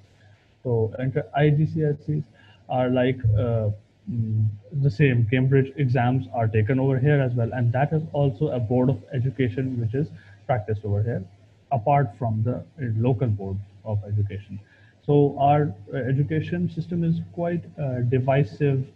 So 0.62 0.92
IGCSEs 1.38 2.24
are 2.68 2.88
like 2.88 3.18
uh, 3.36 3.70
mm, 4.10 4.46
the 4.82 4.90
same. 4.90 5.26
Cambridge 5.30 5.72
exams 5.76 6.26
are 6.34 6.48
taken 6.48 6.78
over 6.80 6.98
here 6.98 7.20
as 7.20 7.32
well, 7.34 7.52
and 7.52 7.72
that 7.72 7.92
is 7.92 8.02
also 8.12 8.48
a 8.48 8.60
board 8.60 8.88
of 8.90 9.02
education 9.12 9.80
which 9.80 9.94
is 9.94 10.08
practiced 10.46 10.84
over 10.84 11.02
here, 11.02 11.24
apart 11.70 12.10
from 12.18 12.42
the 12.42 12.56
uh, 12.56 12.90
local 12.96 13.28
board 13.28 13.56
of 13.84 13.98
education. 14.04 14.58
So 15.04 15.36
our 15.38 15.72
uh, 15.92 15.96
education 15.96 16.70
system 16.70 17.02
is 17.02 17.20
quite 17.32 17.64
uh, 17.78 18.00
divisive 18.08 18.86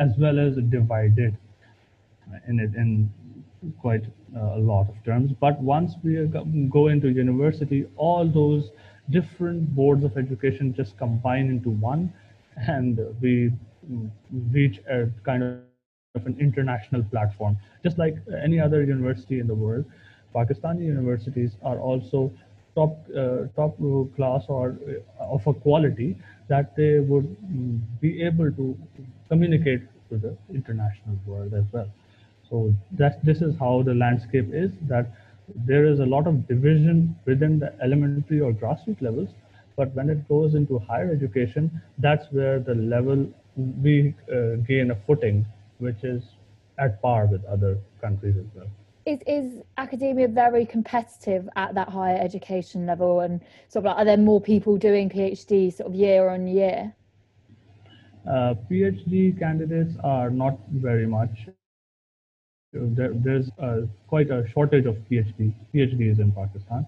as 0.00 0.12
well 0.18 0.38
as 0.38 0.56
divided 0.56 1.36
in 2.46 2.60
it 2.60 2.74
in 2.74 3.10
quite 3.80 4.04
uh, 4.36 4.56
a 4.56 4.58
lot 4.58 4.88
of 4.88 4.94
terms. 5.04 5.32
But 5.40 5.60
once 5.60 5.94
we 6.02 6.26
go 6.70 6.88
into 6.88 7.08
university, 7.08 7.86
all 7.96 8.26
those 8.26 8.70
different 9.10 9.74
boards 9.74 10.04
of 10.04 10.16
education 10.16 10.74
just 10.74 10.96
combine 10.98 11.46
into 11.48 11.70
one, 11.70 12.12
and 12.68 12.98
we 13.20 13.52
reach 14.52 14.80
a 14.90 15.08
kind 15.24 15.42
of 15.42 15.56
an 15.56 15.74
international 15.78 16.42
platform. 16.42 16.90
Just 17.22 17.30
like 17.32 17.42
any 17.90 18.08
other 18.10 18.34
university 18.34 18.96
in 18.96 19.04
the 19.04 19.12
world, 19.12 19.50
Pakistani 20.06 20.52
universities 20.56 21.30
are 21.36 21.54
also 21.54 22.14
top 22.64 22.90
uh, 23.16 23.46
top 23.56 23.76
class 24.16 24.44
or 24.48 24.76
uh, 25.20 25.24
of 25.34 25.46
a 25.46 25.52
quality 25.52 26.16
that 26.48 26.74
they 26.76 26.98
would 27.00 27.26
mm, 27.44 27.78
be 28.00 28.22
able 28.22 28.50
to 28.52 28.76
communicate 29.28 29.82
to 30.10 30.16
the 30.18 30.36
international 30.54 31.16
world 31.26 31.52
as 31.54 31.64
well. 31.72 31.88
So 32.50 32.74
that 32.92 33.24
this 33.24 33.42
is 33.42 33.54
how 33.58 33.82
the 33.82 33.94
landscape 33.94 34.50
is 34.52 34.72
that 34.88 35.12
there 35.54 35.86
is 35.86 36.00
a 36.00 36.06
lot 36.06 36.26
of 36.26 36.46
division 36.48 37.16
within 37.24 37.58
the 37.58 37.72
elementary 37.82 38.40
or 38.40 38.52
grassroots 38.52 39.00
levels, 39.00 39.28
but 39.76 39.94
when 39.94 40.10
it 40.10 40.28
goes 40.28 40.54
into 40.54 40.78
higher 40.78 41.10
education, 41.10 41.80
that's 41.98 42.26
where 42.32 42.58
the 42.58 42.74
level 42.74 43.26
we 43.56 44.14
uh, 44.32 44.56
gain 44.66 44.90
a 44.90 44.96
footing, 45.06 45.46
which 45.78 46.02
is 46.04 46.22
at 46.78 47.00
par 47.02 47.26
with 47.26 47.44
other 47.44 47.78
countries 48.00 48.36
as 48.36 48.46
well. 48.54 48.66
Is 49.06 49.20
is 49.26 49.62
academia 49.78 50.28
very 50.28 50.66
competitive 50.66 51.48
at 51.56 51.74
that 51.74 51.88
higher 51.88 52.18
education 52.18 52.86
level, 52.86 53.20
and 53.20 53.40
sort 53.68 53.84
of 53.84 53.86
like 53.86 53.96
are 53.98 54.04
there 54.04 54.16
more 54.16 54.40
people 54.40 54.76
doing 54.76 55.08
PhD 55.08 55.72
sort 55.72 55.88
of 55.88 55.94
year 55.94 56.28
on 56.28 56.46
year? 56.46 56.94
Uh, 58.28 58.54
PhD 58.70 59.38
candidates 59.38 59.94
are 60.04 60.30
not 60.30 60.58
very 60.70 61.06
much 61.06 61.48
there, 62.72 63.12
there's 63.14 63.50
uh, 63.58 63.82
quite 64.08 64.30
a 64.30 64.46
shortage 64.48 64.86
of 64.86 64.96
PhD 65.10 65.52
PhDs 65.74 66.20
in 66.20 66.32
Pakistan. 66.32 66.86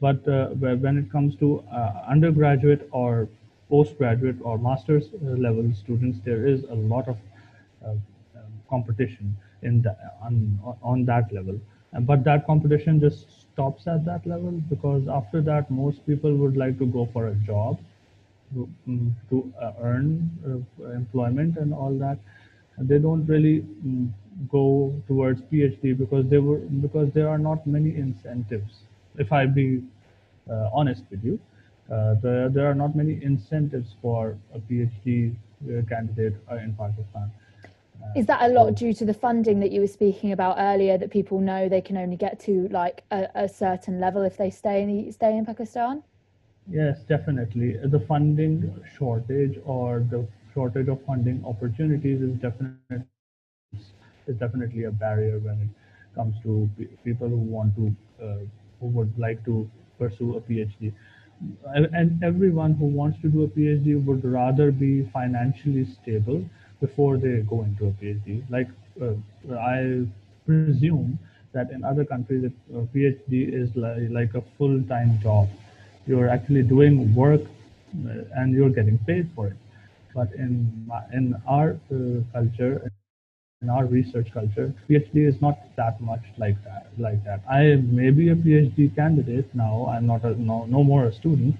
But 0.00 0.26
uh, 0.28 0.48
when 0.48 0.98
it 0.98 1.10
comes 1.10 1.36
to 1.36 1.64
uh, 1.72 2.02
undergraduate 2.08 2.88
or 2.90 3.28
postgraduate 3.70 4.36
or 4.42 4.58
master's 4.58 5.06
uh, 5.14 5.30
level 5.30 5.72
students, 5.74 6.18
there 6.24 6.46
is 6.46 6.64
a 6.64 6.74
lot 6.74 7.08
of 7.08 7.16
uh, 7.84 7.90
um, 7.90 8.00
competition 8.68 9.36
in 9.62 9.80
the, 9.82 9.96
on, 10.20 10.58
on 10.82 11.04
that 11.06 11.32
level. 11.32 11.58
But 12.00 12.24
that 12.24 12.46
competition 12.46 13.00
just 13.00 13.40
stops 13.42 13.86
at 13.86 14.04
that 14.06 14.26
level 14.26 14.50
because 14.68 15.06
after 15.08 15.40
that, 15.42 15.70
most 15.70 16.04
people 16.06 16.34
would 16.36 16.56
like 16.56 16.78
to 16.78 16.86
go 16.86 17.08
for 17.12 17.28
a 17.28 17.34
job 17.34 17.78
to, 18.54 18.68
mm, 18.88 19.12
to 19.30 19.52
uh, 19.60 19.72
earn 19.80 20.30
employment 20.94 21.58
and 21.58 21.72
all 21.72 21.92
that. 21.98 22.18
They 22.78 22.98
don't 22.98 23.26
really 23.26 23.60
mm, 23.86 24.10
go 24.50 24.92
towards 25.06 25.40
PhD 25.42 25.96
because 25.96 26.28
there 26.28 26.42
were 26.42 26.58
because 26.86 27.10
there 27.12 27.28
are 27.28 27.38
not 27.38 27.66
many 27.66 27.94
incentives. 27.96 28.72
If 29.18 29.32
I 29.32 29.46
be 29.46 29.82
uh, 30.50 30.70
honest 30.72 31.04
with 31.10 31.24
you, 31.24 31.38
Uh, 31.92 32.14
there, 32.24 32.48
there 32.48 32.66
are 32.70 32.74
not 32.74 32.92
many 32.96 33.14
incentives 33.30 33.88
for 34.02 34.20
a 34.56 34.58
PhD 34.66 35.08
uh, 35.28 35.82
candidate 35.90 36.34
uh, 36.50 36.64
in 36.64 36.72
Pakistan. 36.72 37.26
Is 38.16 38.26
that 38.26 38.40
a 38.42 38.48
lot 38.48 38.74
due 38.82 38.94
to 39.00 39.04
the 39.04 39.12
funding 39.24 39.60
that 39.60 39.70
you 39.74 39.80
were 39.80 39.92
speaking 39.98 40.32
about 40.32 40.56
earlier? 40.58 40.96
That 40.98 41.10
people 41.10 41.38
know 41.40 41.68
they 41.68 41.82
can 41.88 41.96
only 41.96 42.16
get 42.16 42.38
to 42.46 42.68
like 42.68 43.04
a, 43.10 43.28
a 43.44 43.48
certain 43.48 44.00
level 44.00 44.22
if 44.22 44.36
they 44.36 44.50
stay 44.50 44.82
in 44.82 45.12
stay 45.12 45.36
in 45.36 45.44
Pakistan. 45.44 46.02
Yes, 46.70 47.02
definitely. 47.14 47.76
The 47.96 48.00
funding 48.00 48.72
shortage 48.96 49.58
or 49.64 50.00
the 50.14 50.26
shortage 50.54 50.88
of 50.88 50.98
funding 51.04 51.44
opportunities 51.44 52.22
is 52.22 52.34
definitely 52.46 53.04
is 54.26 54.36
definitely 54.36 54.84
a 54.84 54.90
barrier 54.90 55.38
when 55.38 55.54
it 55.60 55.68
comes 56.14 56.34
to 56.42 56.68
people 57.04 57.28
who 57.28 57.36
want 57.56 57.74
to 57.76 57.94
uh, 58.22 58.38
who 58.80 58.86
would 58.88 59.12
like 59.18 59.44
to 59.44 59.68
pursue 59.98 60.36
a 60.36 60.40
PhD. 60.40 60.92
And 61.74 62.22
everyone 62.22 62.74
who 62.74 62.86
wants 62.86 63.20
to 63.22 63.28
do 63.28 63.42
a 63.44 63.48
PhD 63.48 64.04
would 64.04 64.24
rather 64.24 64.70
be 64.70 65.04
financially 65.12 65.84
stable 65.84 66.44
before 66.80 67.16
they 67.18 67.40
go 67.48 67.62
into 67.62 67.86
a 67.86 67.92
PhD. 67.92 68.42
Like 68.50 68.68
uh, 69.00 69.14
I 69.58 70.06
presume 70.46 71.18
that 71.40 71.70
in 71.70 71.84
other 71.84 72.04
countries, 72.04 72.44
a 72.74 72.78
PhD 72.94 73.52
is 73.52 73.74
like, 73.76 74.10
like 74.10 74.34
a 74.34 74.42
full-time 74.58 75.18
job. 75.22 75.48
You're 76.06 76.28
actually 76.28 76.62
doing 76.62 77.14
work 77.14 77.40
uh, 78.06 78.24
and 78.36 78.52
you're 78.52 78.70
getting 78.70 78.98
paid 79.06 79.28
for 79.34 79.48
it. 79.48 79.56
But 80.14 80.32
in 80.34 80.90
in 81.12 81.34
our 81.46 81.76
uh, 81.92 82.22
culture, 82.32 82.90
in 83.62 83.70
our 83.70 83.86
research 83.86 84.28
culture, 84.32 84.74
PhD 84.88 85.26
is 85.28 85.40
not 85.40 85.58
that 85.76 86.00
much 86.00 86.24
like 86.36 86.62
that. 86.64 86.86
Like 86.98 87.24
that, 87.24 87.40
I 87.48 87.76
may 87.76 88.10
be 88.10 88.28
a 88.30 88.34
PhD 88.34 88.94
candidate 88.94 89.54
now. 89.54 89.86
I'm 89.88 90.06
not 90.06 90.24
a, 90.24 90.34
no 90.40 90.66
no 90.66 90.82
more 90.82 91.06
a 91.06 91.12
student, 91.12 91.56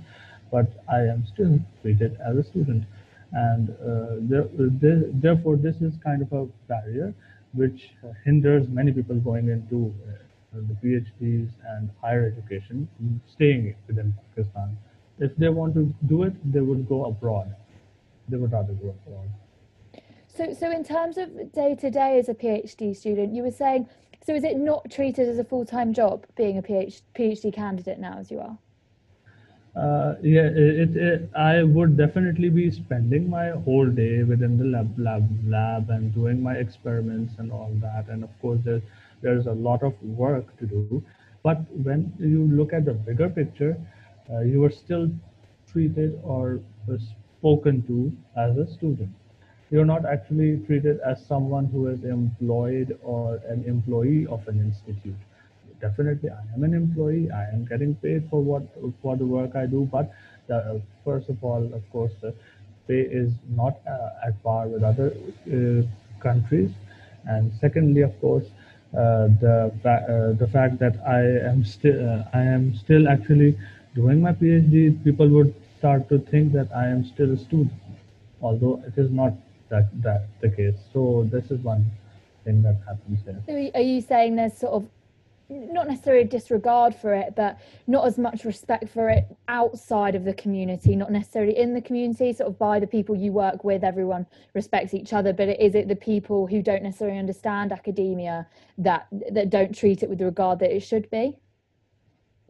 but 0.51 0.67
I 0.89 1.01
am 1.01 1.25
still 1.33 1.59
treated 1.81 2.19
as 2.27 2.37
a 2.37 2.45
student, 2.45 2.85
and 3.33 3.71
uh, 3.71 4.17
there, 4.21 4.47
there, 4.57 5.03
therefore 5.13 5.57
this 5.57 5.77
is 5.77 5.93
kind 6.05 6.23
of 6.23 6.33
a 6.33 6.47
barrier 6.69 7.15
which 7.55 7.91
hinders 8.25 8.67
many 8.69 8.93
people 8.93 9.17
going 9.17 9.49
into 9.49 9.95
uh, 10.09 10.61
the 10.69 10.75
PhDs 10.83 11.49
and 11.69 11.91
higher 12.01 12.27
education, 12.27 12.89
staying 13.35 13.75
within 13.87 14.13
Pakistan. 14.35 14.77
If 15.19 15.37
they 15.37 15.49
want 15.49 15.75
to 15.75 15.95
do 16.07 16.25
it, 16.25 16.35
they 16.53 16.61
would 16.61 16.89
go 16.89 17.05
abroad. 17.05 17.55
They 18.29 18.37
would 18.37 18.53
rather 18.53 18.73
go 18.73 18.95
abroad. 19.07 19.29
So, 20.35 20.55
so 20.55 20.71
in 20.71 20.83
terms 20.83 21.19
of 21.19 21.53
day 21.53 21.75
to 21.75 21.91
day 21.91 22.19
as 22.19 22.29
a 22.31 22.35
PhD 22.35 22.97
student, 22.97 23.35
you 23.35 23.43
were 23.43 23.51
saying, 23.51 23.87
so 24.25 24.35
is 24.35 24.45
it 24.45 24.57
not 24.57 24.91
treated 24.91 25.29
as 25.29 25.39
a 25.39 25.45
full 25.45 25.67
time 25.67 25.93
job 25.93 26.25
being 26.37 26.57
a 26.57 26.63
PhD, 26.63 27.53
candidate 27.53 27.99
now 27.99 28.19
as 28.19 28.31
you 28.31 28.41
are? 28.41 28.57
Uh, 29.77 30.15
yeah, 30.23 30.43
it, 30.43 30.97
it, 30.97 31.31
I 31.37 31.63
would 31.63 31.97
definitely 31.99 32.49
be 32.49 32.71
spending 32.71 33.29
my 33.29 33.51
whole 33.51 33.87
day 33.87 34.23
within 34.23 34.57
the 34.57 34.65
lab, 34.65 34.99
lab, 34.99 35.29
lab 35.47 35.91
and 35.91 36.15
doing 36.15 36.43
my 36.43 36.55
experiments 36.55 37.35
and 37.39 37.53
all 37.53 37.73
that. 37.83 38.09
And 38.09 38.25
of 38.25 38.31
course, 38.41 38.61
there's, 38.65 38.83
there's 39.21 39.47
a 39.47 39.53
lot 39.53 39.83
of 39.83 40.01
work 40.03 40.57
to 40.59 40.67
do. 40.67 41.05
But 41.43 41.59
when 41.77 42.13
you 42.19 42.45
look 42.45 42.73
at 42.73 42.87
the 42.87 42.95
bigger 42.95 43.29
picture, 43.29 43.77
uh, 44.33 44.41
you 44.41 44.65
are 44.65 44.71
still 44.71 45.11
treated 45.71 46.19
or 46.23 46.61
spoken 47.39 47.83
to 47.83 48.13
as 48.37 48.57
a 48.57 48.67
student 48.67 49.11
you're 49.73 49.87
not 49.87 50.05
actually 50.05 50.59
treated 50.67 51.01
as 51.01 51.25
someone 51.27 51.65
who 51.65 51.87
is 51.89 52.05
employed 52.05 52.97
or 53.03 53.41
an 53.49 53.65
employee 53.67 54.27
of 54.27 54.47
an 54.47 54.61
institute. 54.61 55.17
Definitely, 55.81 56.29
I 56.31 56.43
am 56.55 56.63
an 56.63 56.75
employee. 56.75 57.31
I 57.31 57.45
am 57.45 57.65
getting 57.65 57.95
paid 57.97 58.29
for 58.31 58.43
what 58.43 58.63
for 59.01 59.17
the 59.17 59.25
work 59.27 59.57
I 59.57 59.65
do. 59.67 59.89
But 59.91 60.13
the, 60.47 60.81
first 61.05 61.31
of 61.31 61.43
all, 61.43 61.65
of 61.79 61.91
course, 61.91 62.13
the 62.21 62.35
pay 62.87 63.01
is 63.01 63.33
not 63.57 63.81
uh, 63.89 64.27
at 64.27 64.41
par 64.43 64.69
with 64.69 64.83
other 64.85 65.09
uh, 65.51 65.83
countries. 66.23 66.71
And 67.25 67.51
secondly, 67.61 68.03
of 68.03 68.21
course, 68.21 68.45
uh, 68.93 69.29
the 69.41 69.73
uh, 69.85 70.33
the 70.43 70.49
fact 70.49 70.79
that 70.81 71.01
I 71.07 71.23
am 71.51 71.65
still 71.65 71.99
uh, 72.11 72.25
I 72.35 72.43
am 72.43 72.75
still 72.75 73.09
actually 73.09 73.59
doing 73.95 74.21
my 74.21 74.33
PhD, 74.33 75.03
people 75.03 75.29
would 75.31 75.55
start 75.79 76.09
to 76.11 76.19
think 76.19 76.53
that 76.53 76.69
I 76.77 76.89
am 76.89 77.07
still 77.07 77.33
a 77.33 77.39
student, 77.39 77.73
although 78.43 78.83
it 78.87 78.99
is 78.99 79.11
not 79.11 79.33
that 79.73 79.89
that 80.03 80.29
the 80.41 80.51
case. 80.51 80.77
So 80.93 81.29
this 81.33 81.51
is 81.51 81.61
one 81.61 81.85
thing 82.45 82.63
that 82.63 82.77
happens 82.87 83.21
there. 83.25 83.43
So 83.47 83.71
are 83.75 83.81
you 83.81 84.01
saying 84.01 84.37
there's 84.37 84.57
sort 84.57 84.75
of 84.75 84.89
not 85.49 85.89
necessarily 85.89 86.23
a 86.23 86.27
disregard 86.27 86.95
for 86.95 87.13
it, 87.15 87.35
but 87.37 87.59
not 87.87 88.07
as 88.07 88.19
much 88.19 88.45
respect 88.45 88.89
for 88.89 89.09
it 89.11 89.25
outside 89.49 90.15
of 90.15 90.25
the 90.25 90.35
community, 90.35 90.97
not 90.97 91.11
necessarily 91.11 91.57
in 91.59 91.75
the 91.75 91.81
community, 91.81 92.33
sort 92.33 92.49
of 92.49 92.59
by 92.59 92.81
the 92.81 92.87
people 92.87 93.15
you 93.15 93.33
work 93.33 93.65
with, 93.65 93.85
everyone 93.85 94.27
respects 94.55 94.95
each 94.95 95.13
other, 95.13 95.33
but 95.33 95.49
is 95.61 95.75
it 95.75 95.89
the 95.89 95.97
people 95.97 96.47
who 96.47 96.63
don't 96.63 96.83
necessarily 96.83 97.19
understand 97.19 97.73
academia 97.73 98.47
that 98.79 99.07
that 99.31 99.51
don't 99.51 99.77
treat 99.77 100.03
it 100.03 100.09
with 100.09 100.19
the 100.19 100.25
regard 100.25 100.59
that 100.59 100.75
it 100.75 100.81
should 100.81 101.11
be? 101.11 101.37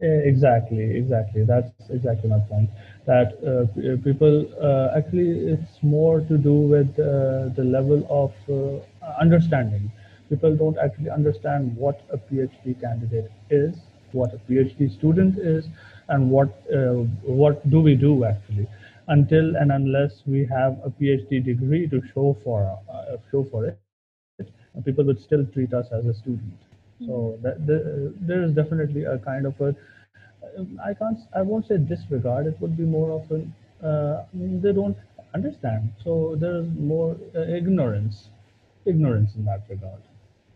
Exactly, 0.01 0.97
exactly. 0.97 1.43
That's 1.45 1.79
exactly 1.79 2.17
my 2.29 2.39
point. 2.39 2.59
That 3.05 3.27
uh, 3.39 3.59
people 4.03 4.45
uh, 4.61 4.91
actually, 4.97 5.29
it's 5.53 5.81
more 5.81 6.19
to 6.21 6.37
do 6.37 6.53
with 6.53 6.89
uh, 6.99 7.49
the 7.55 7.63
level 7.63 8.05
of 8.09 8.31
uh, 8.49 9.05
understanding. 9.19 9.91
People 10.29 10.55
don't 10.55 10.77
actually 10.77 11.09
understand 11.09 11.75
what 11.77 12.01
a 12.11 12.17
PhD 12.17 12.79
candidate 12.81 13.31
is, 13.49 13.75
what 14.11 14.33
a 14.33 14.37
PhD 14.51 14.91
student 14.91 15.37
is, 15.39 15.67
and 16.09 16.29
what 16.29 16.49
uh, 16.73 17.03
what 17.41 17.67
do 17.69 17.79
we 17.79 17.95
do 17.95 18.25
actually. 18.25 18.67
Until 19.07 19.55
and 19.55 19.71
unless 19.71 20.21
we 20.25 20.45
have 20.45 20.77
a 20.83 20.89
PhD 20.89 21.43
degree 21.43 21.87
to 21.87 22.01
show 22.13 22.35
for 22.43 22.77
uh, 22.91 23.17
show 23.31 23.43
for 23.45 23.65
it, 23.67 23.87
people 24.85 25.05
would 25.05 25.19
still 25.19 25.45
treat 25.45 25.73
us 25.73 25.87
as 25.93 26.05
a 26.05 26.13
student. 26.13 26.72
So 27.05 27.39
that, 27.41 27.65
the, 27.65 28.13
there 28.21 28.43
is 28.43 28.53
definitely 28.53 29.03
a 29.03 29.17
kind 29.19 29.45
of 29.45 29.59
a 29.61 29.75
I 30.83 30.93
can't 30.93 31.19
I 31.35 31.41
won't 31.41 31.67
say 31.67 31.77
disregard. 31.77 32.47
It 32.47 32.59
would 32.59 32.77
be 32.77 32.83
more 32.83 33.11
of 33.11 33.31
an 33.31 33.53
uh, 33.83 34.23
they 34.33 34.71
don't 34.71 34.97
understand. 35.33 35.91
So 36.03 36.35
there's 36.39 36.67
more 36.77 37.17
uh, 37.35 37.41
ignorance, 37.41 38.29
ignorance 38.85 39.35
in 39.35 39.45
that 39.45 39.63
regard. 39.69 40.01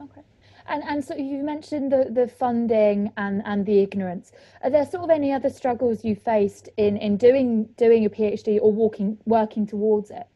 Okay. 0.01 0.21
And 0.67 0.83
and 0.83 1.03
so 1.03 1.15
you 1.15 1.43
mentioned 1.43 1.91
the, 1.91 2.07
the 2.09 2.27
funding 2.27 3.11
and, 3.17 3.41
and 3.45 3.65
the 3.65 3.79
ignorance. 3.79 4.31
Are 4.61 4.69
there 4.69 4.85
sort 4.85 5.03
of 5.03 5.09
any 5.09 5.31
other 5.31 5.49
struggles 5.49 6.03
you 6.03 6.15
faced 6.15 6.69
in, 6.77 6.97
in 6.97 7.17
doing 7.17 7.69
doing 7.77 8.05
a 8.05 8.09
PhD 8.09 8.59
or 8.61 8.71
walking 8.71 9.17
working 9.25 9.65
towards 9.65 10.11
it? 10.11 10.27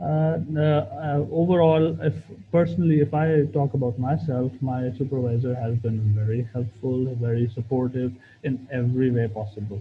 Uh, 0.00 0.38
uh, 0.58 1.24
overall, 1.30 1.96
if 2.02 2.14
personally, 2.50 3.00
if 3.00 3.14
I 3.14 3.46
talk 3.52 3.74
about 3.74 3.98
myself, 3.98 4.52
my 4.60 4.92
supervisor 4.98 5.54
has 5.54 5.76
been 5.76 6.00
very 6.14 6.48
helpful, 6.52 7.14
very 7.14 7.48
supportive 7.54 8.12
in 8.42 8.66
every 8.72 9.10
way 9.10 9.28
possible. 9.28 9.80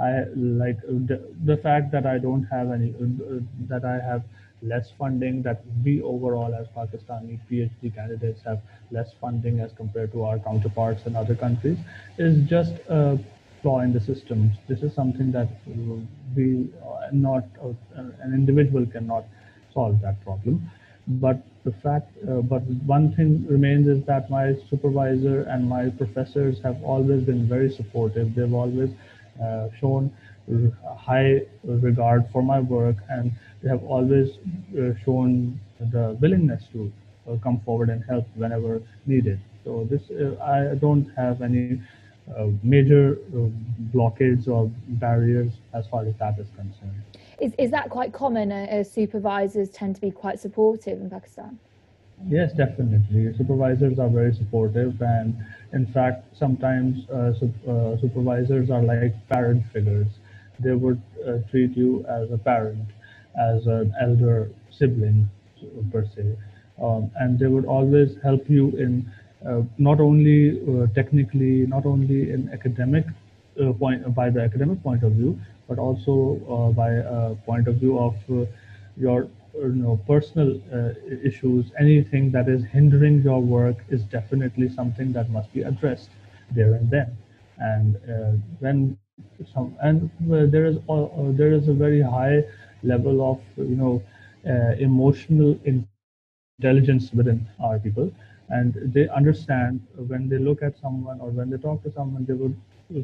I 0.00 0.24
like 0.34 0.80
the, 0.82 1.22
the 1.44 1.56
fact 1.56 1.92
that 1.92 2.04
I 2.04 2.18
don't 2.18 2.44
have 2.44 2.72
any, 2.72 2.90
uh, 3.00 3.38
that 3.68 3.84
I 3.84 4.00
have 4.04 4.24
less 4.60 4.90
funding, 4.98 5.42
that 5.42 5.62
we 5.84 6.02
overall 6.02 6.52
as 6.54 6.66
Pakistani 6.76 7.38
PhD 7.50 7.94
candidates 7.94 8.42
have 8.42 8.60
less 8.90 9.12
funding 9.20 9.60
as 9.60 9.72
compared 9.72 10.10
to 10.12 10.24
our 10.24 10.38
counterparts 10.40 11.06
in 11.06 11.14
other 11.14 11.36
countries, 11.36 11.78
is 12.18 12.42
just 12.48 12.74
a 12.88 13.18
flaw 13.62 13.80
in 13.80 13.92
the 13.92 14.00
system. 14.00 14.50
This 14.66 14.82
is 14.82 14.92
something 14.94 15.30
that 15.30 15.48
we 16.34 16.68
not, 17.12 17.44
an 17.94 18.34
individual 18.34 18.84
cannot 18.86 19.24
solve 19.74 20.00
that 20.02 20.22
problem. 20.24 20.70
But 21.06 21.38
the 21.64 21.72
fact, 21.72 22.10
uh, 22.28 22.42
but 22.42 22.62
one 22.86 23.12
thing 23.14 23.46
remains 23.48 23.88
is 23.88 24.04
that 24.04 24.30
my 24.30 24.54
supervisor 24.70 25.42
and 25.42 25.68
my 25.68 25.90
professors 25.90 26.60
have 26.62 26.82
always 26.82 27.24
been 27.24 27.46
very 27.48 27.70
supportive. 27.70 28.34
They've 28.34 28.54
always 28.54 28.90
uh, 29.42 29.68
shown 29.80 30.10
high 30.96 31.42
regard 31.64 32.24
for 32.32 32.42
my 32.42 32.60
work, 32.60 32.96
and 33.08 33.32
they 33.62 33.68
have 33.68 33.82
always 33.84 34.30
uh, 34.78 34.94
shown 35.04 35.58
the 35.80 36.16
willingness 36.20 36.64
to 36.72 36.92
uh, 37.28 37.36
come 37.42 37.60
forward 37.60 37.90
and 37.90 38.04
help 38.04 38.26
whenever 38.36 38.82
needed. 39.06 39.40
So 39.64 39.86
this, 39.90 40.02
uh, 40.10 40.36
I 40.42 40.74
don't 40.76 41.08
have 41.16 41.42
any 41.42 41.80
uh, 42.36 42.46
major 42.62 43.18
blockades 43.92 44.48
or 44.48 44.70
barriers 44.88 45.52
as 45.74 45.86
far 45.86 46.04
as 46.04 46.14
that 46.18 46.38
is 46.38 46.46
concerned. 46.56 47.02
Is, 47.40 47.52
is 47.58 47.70
that 47.70 47.90
quite 47.90 48.12
common 48.12 48.52
uh, 48.52 48.66
as 48.68 48.90
supervisors 48.90 49.70
tend 49.70 49.96
to 49.96 50.00
be 50.00 50.10
quite 50.10 50.38
supportive 50.38 51.00
in 51.00 51.10
Pakistan? 51.10 51.58
Yes, 52.28 52.52
definitely. 52.52 53.34
Supervisors 53.36 53.98
are 53.98 54.08
very 54.08 54.34
supportive, 54.34 55.00
and 55.02 55.36
in 55.72 55.86
fact, 55.86 56.24
sometimes 56.36 57.08
uh, 57.10 57.34
su- 57.34 57.52
uh, 57.68 58.00
supervisors 58.00 58.70
are 58.70 58.82
like 58.82 59.14
parent 59.28 59.64
figures. 59.72 60.06
They 60.60 60.72
would 60.72 61.02
uh, 61.26 61.38
treat 61.50 61.76
you 61.76 62.06
as 62.08 62.30
a 62.30 62.38
parent, 62.38 62.86
as 63.38 63.66
an 63.66 63.92
elder 64.00 64.50
sibling, 64.70 65.28
per 65.90 66.06
se, 66.14 66.36
um, 66.80 67.10
and 67.16 67.38
they 67.38 67.46
would 67.48 67.64
always 67.64 68.16
help 68.22 68.48
you 68.48 68.68
in 68.76 69.10
uh, 69.46 69.62
not 69.78 70.00
only 70.00 70.60
uh, 70.62 70.86
technically, 70.94 71.66
not 71.66 71.84
only 71.84 72.30
in 72.30 72.48
academic 72.52 73.06
point 73.58 73.94
by 73.98 74.14
the 74.14 74.26
academic 74.26 74.70
point 74.70 74.88
of 74.90 75.02
view, 75.02 75.28
but 75.58 75.68
also 75.70 76.38
uh, 76.48 76.70
by 76.72 76.90
a 76.90 77.34
point 77.46 77.66
of 77.66 77.76
view 77.76 77.98
of 77.98 78.14
uh, 78.30 78.44
your 78.96 79.28
you 79.54 79.74
know 79.84 79.98
personal 80.06 80.60
uh, 80.72 80.90
issues. 81.22 81.70
Anything 81.78 82.30
that 82.32 82.48
is 82.48 82.64
hindering 82.64 83.22
your 83.22 83.40
work 83.40 83.76
is 83.88 84.02
definitely 84.04 84.68
something 84.68 85.12
that 85.12 85.30
must 85.30 85.52
be 85.52 85.62
addressed 85.62 86.10
there 86.50 86.74
and 86.74 86.90
then. 86.90 87.16
And 87.58 87.96
uh, 88.08 88.32
when 88.60 88.98
some 89.52 89.74
and 89.82 90.10
there 90.20 90.64
is 90.66 90.76
there 91.36 91.52
is 91.52 91.68
a 91.68 91.72
very 91.74 92.00
high 92.02 92.42
level 92.82 93.20
of 93.30 93.40
you 93.56 93.76
know 93.76 94.02
emotional 94.78 95.56
intelligence 95.64 96.42
within 96.42 96.66
our 96.68 97.78
people 97.78 98.10
and 98.48 98.74
they 98.94 99.08
understand 99.08 99.80
when 100.08 100.28
they 100.28 100.38
look 100.38 100.62
at 100.62 100.76
someone 100.78 101.20
or 101.20 101.30
when 101.30 101.50
they 101.64 101.74
talk 101.74 101.94
to 101.98 102.04
someone 102.08 102.24
they 102.38 102.44
would 102.44 102.54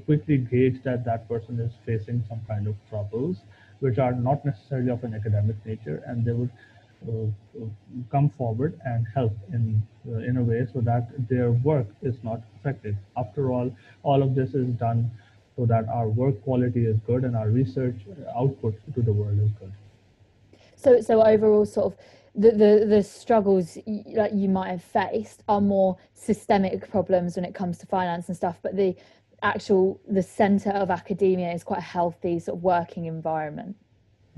quickly 0.06 0.38
gauge 0.38 0.82
that 0.84 1.04
that 1.04 1.28
person 1.28 1.58
is 1.60 1.72
facing 1.86 2.22
some 2.28 2.40
kind 2.46 2.66
of 2.66 2.74
troubles 2.88 3.38
which 3.80 3.98
are 3.98 4.12
not 4.12 4.44
necessarily 4.44 4.90
of 4.90 5.02
an 5.04 5.14
academic 5.14 5.56
nature 5.64 6.02
and 6.06 6.24
they 6.24 6.32
would 6.32 6.50
uh, 7.08 7.64
come 8.10 8.28
forward 8.36 8.78
and 8.84 9.06
help 9.14 9.32
in 9.52 9.82
uh, 10.06 10.18
in 10.18 10.36
a 10.36 10.42
way 10.42 10.66
so 10.70 10.80
that 10.82 11.08
their 11.30 11.50
work 11.52 11.86
is 12.02 12.16
not 12.22 12.42
affected. 12.56 12.96
After 13.16 13.50
all 13.52 13.74
all 14.02 14.22
of 14.22 14.34
this 14.34 14.54
is 14.54 14.66
done 14.74 15.10
so 15.56 15.64
that 15.66 15.88
our 15.88 16.08
work 16.08 16.42
quality 16.42 16.84
is 16.84 16.98
good 17.06 17.24
and 17.24 17.34
our 17.34 17.48
research 17.48 17.96
output 18.36 18.74
to 18.94 19.00
the 19.00 19.12
world 19.12 19.40
is 19.40 19.50
good. 19.58 19.72
So 20.76 21.00
so 21.00 21.22
overall 21.24 21.64
sort 21.64 21.86
of 21.86 21.98
the, 22.34 22.52
the, 22.52 22.86
the 22.86 23.02
struggles 23.02 23.74
that 24.14 24.32
you 24.34 24.48
might 24.48 24.70
have 24.70 24.84
faced 24.84 25.42
are 25.48 25.60
more 25.60 25.96
systemic 26.14 26.88
problems 26.90 27.36
when 27.36 27.44
it 27.44 27.54
comes 27.54 27.78
to 27.78 27.86
finance 27.86 28.28
and 28.28 28.36
stuff, 28.36 28.58
but 28.62 28.76
the 28.76 28.94
actual 29.42 30.00
the 30.08 30.22
center 30.22 30.70
of 30.70 30.90
academia 30.90 31.52
is 31.52 31.64
quite 31.64 31.78
a 31.78 31.90
healthy 31.98 32.38
sort 32.38 32.58
of 32.58 32.62
working 32.62 33.06
environment. 33.06 33.76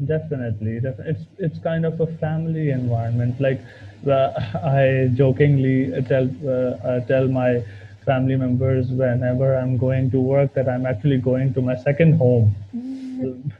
Definitely, 0.04 0.80
it's 0.82 1.24
it's 1.38 1.58
kind 1.58 1.84
of 1.84 2.00
a 2.00 2.06
family 2.18 2.70
environment. 2.70 3.40
Like 3.40 3.60
uh, 4.06 4.32
I 4.64 5.10
jokingly 5.14 6.02
tell 6.08 6.28
uh, 6.48 7.00
tell 7.00 7.28
my 7.28 7.62
family 8.04 8.36
members 8.36 8.88
whenever 8.88 9.56
I'm 9.56 9.76
going 9.76 10.10
to 10.10 10.20
work 10.20 10.54
that 10.54 10.68
I'm 10.68 10.86
actually 10.86 11.18
going 11.18 11.54
to 11.54 11.62
my 11.62 11.76
second 11.76 12.14
home. 12.14 12.54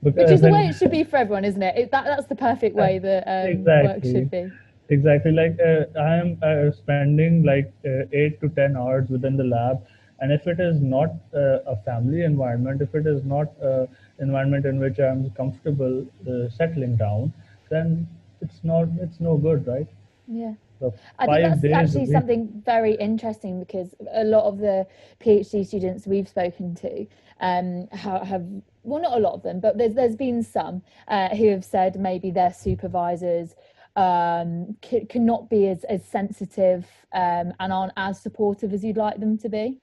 Which 0.00 0.16
is 0.16 0.40
the 0.40 0.50
way 0.50 0.68
it 0.68 0.76
should 0.76 0.90
be 0.90 1.04
for 1.04 1.18
everyone, 1.18 1.44
isn't 1.44 1.62
it? 1.62 1.76
it 1.76 1.90
that, 1.90 2.04
that's 2.04 2.26
the 2.26 2.34
perfect 2.34 2.74
way 2.74 2.98
that 2.98 3.24
um, 3.28 3.46
exactly. 3.50 3.88
work 3.88 4.04
should 4.04 4.30
be. 4.30 4.50
Exactly. 4.88 5.32
Like 5.32 5.58
uh, 5.60 5.84
I 5.98 6.16
am 6.16 6.38
uh, 6.42 6.72
spending 6.72 7.44
like 7.44 7.72
uh, 7.84 8.06
eight 8.12 8.40
to 8.40 8.48
ten 8.48 8.76
hours 8.76 9.08
within 9.08 9.36
the 9.36 9.44
lab, 9.44 9.86
and 10.20 10.32
if 10.32 10.46
it 10.46 10.60
is 10.60 10.80
not 10.80 11.10
uh, 11.34 11.60
a 11.66 11.76
family 11.84 12.24
environment, 12.24 12.82
if 12.82 12.94
it 12.94 13.06
is 13.06 13.24
not 13.24 13.48
an 13.60 13.88
environment 14.18 14.66
in 14.66 14.78
which 14.78 14.98
I'm 14.98 15.30
comfortable 15.30 16.06
uh, 16.28 16.48
settling 16.50 16.96
down, 16.96 17.32
then 17.70 18.06
it's 18.40 18.60
not 18.62 18.88
it's 19.00 19.20
no 19.20 19.36
good, 19.36 19.66
right? 19.66 19.88
Yeah. 20.26 20.54
So 20.78 20.94
I 21.18 21.26
think 21.26 21.60
that's 21.60 21.74
actually 21.74 22.06
something 22.06 22.62
very 22.64 22.94
interesting 22.94 23.60
because 23.60 23.94
a 24.12 24.24
lot 24.24 24.44
of 24.44 24.58
the 24.58 24.86
PhD 25.20 25.66
students 25.66 26.06
we've 26.06 26.28
spoken 26.28 26.74
to 26.76 27.06
um, 27.40 27.86
have 27.92 28.44
well, 28.82 29.02
not 29.02 29.18
a 29.18 29.20
lot 29.20 29.34
of 29.34 29.42
them, 29.42 29.60
but 29.60 29.76
there's 29.76 29.94
there's 29.94 30.16
been 30.16 30.42
some 30.42 30.82
uh, 31.08 31.28
who 31.36 31.48
have 31.50 31.64
said 31.64 32.00
maybe 32.00 32.30
their 32.30 32.52
supervisors 32.52 33.54
um, 33.96 34.76
c- 34.84 35.04
cannot 35.06 35.50
be 35.50 35.68
as, 35.68 35.84
as 35.84 36.04
sensitive 36.04 36.86
um, 37.12 37.52
and 37.60 37.72
aren't 37.72 37.92
as 37.96 38.20
supportive 38.20 38.72
as 38.72 38.84
you'd 38.84 38.96
like 38.96 39.20
them 39.20 39.36
to 39.38 39.48
be. 39.48 39.80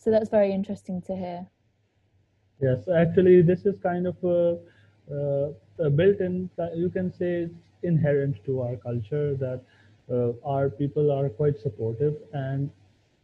So 0.00 0.10
that's 0.10 0.30
very 0.30 0.50
interesting 0.52 1.02
to 1.02 1.14
hear. 1.14 1.46
Yes, 2.60 2.88
actually, 2.88 3.42
this 3.42 3.66
is 3.66 3.78
kind 3.82 4.06
of 4.06 4.16
a, 4.24 4.58
a 5.78 5.90
built-in. 5.90 6.48
You 6.74 6.88
can 6.88 7.12
say 7.12 7.50
inherent 7.82 8.42
to 8.46 8.62
our 8.62 8.76
culture 8.76 9.34
that 9.36 9.60
uh, 10.10 10.32
our 10.44 10.70
people 10.70 11.12
are 11.12 11.28
quite 11.28 11.58
supportive, 11.60 12.16
and 12.32 12.70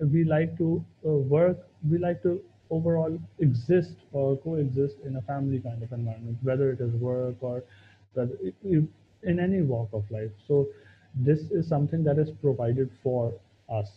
we 0.01 0.25
like 0.25 0.57
to 0.59 0.85
uh, 1.07 1.11
work. 1.11 1.67
We 1.91 1.97
like 1.97 2.23
to 2.25 2.43
overall 2.69 3.19
exist 3.39 3.97
or 4.13 4.37
coexist 4.37 4.97
in 5.07 5.17
a 5.17 5.23
family 5.23 5.61
kind 5.61 5.83
of 5.83 5.91
environment, 5.93 6.37
whether 6.43 6.71
it 6.73 6.81
is 6.81 6.93
work 6.95 7.37
or 7.41 7.65
whether 8.13 8.37
in 8.63 9.41
any 9.41 9.63
walk 9.63 9.89
of 9.95 10.11
life. 10.11 10.31
So 10.47 10.69
this 11.15 11.41
is 11.51 11.67
something 11.67 12.05
that 12.05 12.19
is 12.19 12.31
provided 12.43 12.91
for 13.03 13.33
us 13.71 13.91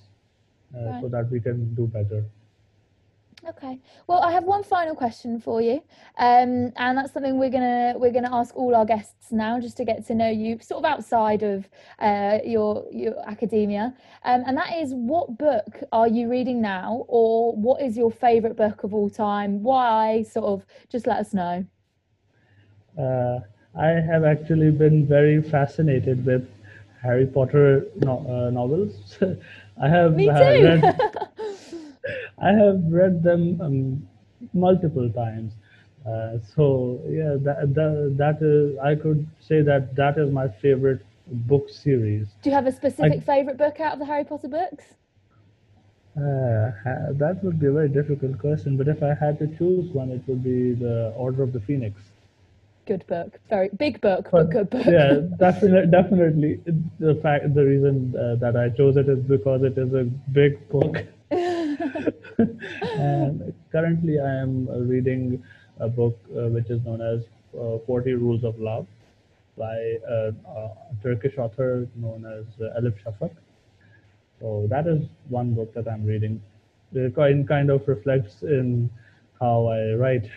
uh, 0.74 0.86
right. 0.86 1.02
so 1.02 1.10
that 1.10 1.30
we 1.30 1.42
can 1.42 1.74
do 1.76 1.86
better. 1.88 2.24
Okay. 3.48 3.80
Well, 4.08 4.20
I 4.20 4.32
have 4.34 4.44
one 4.44 4.64
final 4.64 4.96
question 4.96 5.40
for 5.40 5.62
you, 5.62 5.82
um, 6.18 6.74
and 6.76 6.98
that's 6.98 7.14
something 7.14 7.40
we're 7.40 7.50
gonna 7.50 7.94
we're 7.96 8.12
gonna 8.12 8.36
ask 8.36 8.56
all 8.56 8.76
our 8.76 8.86
guests 8.86 9.32
now, 9.32 9.60
just 9.62 9.78
to 9.78 9.86
get 9.86 10.06
to 10.08 10.16
know 10.16 10.30
you, 10.30 10.60
sort 10.60 10.84
of 10.84 10.92
outside 10.92 11.42
of 11.44 11.70
uh, 12.00 12.40
your 12.44 12.86
your 12.92 13.18
academia, 13.28 13.94
um, 14.26 14.44
and 14.46 14.58
that 14.58 14.74
is, 14.74 14.94
what 14.94 15.38
book 15.38 15.82
are 15.94 16.08
you 16.08 16.30
reading 16.30 16.62
now, 16.62 17.06
or 17.08 17.56
what 17.56 17.82
is 17.82 17.96
your 17.96 18.12
favourite 18.12 18.58
book 18.58 18.84
of 18.84 18.94
all 18.94 19.10
time? 19.10 19.64
Why? 19.64 20.24
Sort 20.24 20.46
of, 20.46 20.66
just 20.90 21.08
let 21.08 21.20
us 21.20 21.34
know. 21.34 21.66
Uh, 22.98 23.40
I 23.74 23.88
have 23.88 24.26
actually 24.26 24.72
been 24.72 25.08
very 25.08 25.42
fascinated 25.42 26.26
with 26.26 26.46
Harry 27.02 27.26
Potter 27.26 27.86
no- 27.96 28.26
uh, 28.28 28.50
novels. 28.50 29.18
I 29.82 29.88
have 29.88 30.16
Me 30.16 30.28
uh, 30.28 30.34
read 30.34 31.02
I 32.42 32.52
have 32.54 32.82
read 32.90 33.24
them 33.24 33.60
um, 33.62 34.08
multiple 34.54 35.10
times. 35.12 35.54
Uh, 36.06 36.38
so 36.56 37.02
yeah, 37.10 37.36
that, 37.42 37.74
that 37.76 38.16
that 38.18 38.42
is 38.42 38.78
I 38.80 38.96
could 38.96 39.28
say 39.40 39.62
that 39.62 39.96
that 39.96 40.18
is 40.18 40.32
my 40.32 40.48
favorite 40.48 41.02
book 41.28 41.70
series. 41.70 42.28
Do 42.42 42.50
you 42.50 42.56
have 42.56 42.68
a 42.68 42.72
specific 42.72 43.20
I, 43.22 43.26
favorite 43.26 43.58
book 43.58 43.80
out 43.80 43.94
of 43.94 44.00
the 44.00 44.06
Harry 44.06 44.24
Potter 44.24 44.48
books? 44.48 44.86
Uh, 46.18 46.72
that 47.14 47.40
would 47.44 47.60
be 47.60 47.68
a 47.68 47.72
very 47.72 47.90
difficult 47.90 48.40
question, 48.40 48.76
but 48.78 48.88
if 48.88 49.04
I 49.04 49.14
had 49.14 49.40
to 49.40 49.48
choose 49.58 49.94
one, 49.94 50.12
it 50.12 50.22
would 50.28 50.44
be 50.44 50.74
the 50.74 51.14
Order 51.16 51.44
of 51.44 51.54
the 51.54 51.60
Phoenix. 51.62 52.02
Good 52.86 53.06
book, 53.08 53.40
very 53.50 53.70
big 53.78 54.02
book, 54.02 54.30
but, 54.32 54.50
but 54.50 54.52
good 54.52 54.70
book. 54.70 54.86
yeah, 54.88 55.20
definitely, 55.38 55.92
definitely. 55.92 56.60
The 57.00 57.16
fact, 57.22 57.54
the 57.54 57.64
reason 57.64 58.16
uh, 58.18 58.36
that 58.36 58.56
I 58.58 58.70
chose 58.70 58.98
it 58.98 59.08
is 59.08 59.20
because 59.20 59.64
it 59.64 59.78
is 59.78 59.94
a 59.94 60.06
big 60.32 60.68
book. 60.70 60.98
and 62.98 63.54
currently, 63.72 64.20
I 64.20 64.42
am 64.42 64.68
reading 64.88 65.44
a 65.80 65.88
book 65.88 66.18
uh, 66.32 66.48
which 66.48 66.70
is 66.70 66.82
known 66.84 67.02
as 67.02 67.24
uh, 67.60 67.80
40 67.86 68.14
Rules 68.14 68.44
of 68.44 68.60
Love 68.60 68.88
by 69.58 69.76
a, 70.08 70.34
a 70.48 70.72
Turkish 71.04 71.38
author 71.38 71.88
known 71.96 72.26
as 72.26 72.46
uh, 72.62 72.80
Elif 72.80 72.96
Shafak. 73.04 73.32
So 74.40 74.68
that 74.70 74.88
is 74.88 75.06
one 75.28 75.54
book 75.54 75.74
that 75.74 75.88
I'm 75.88 76.06
reading. 76.06 76.42
It 76.94 77.16
kind 77.16 77.70
of 77.70 77.88
reflects 77.88 78.42
in 78.42 78.90
how 79.40 79.68
I 79.68 79.94
write 79.96 80.30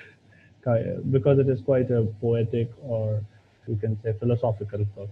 because 1.10 1.38
it 1.38 1.48
is 1.48 1.60
quite 1.60 1.90
a 1.90 2.06
poetic 2.20 2.70
or 2.82 3.22
you 3.66 3.76
can 3.76 4.00
say 4.02 4.12
philosophical 4.18 4.84
book. 4.96 5.10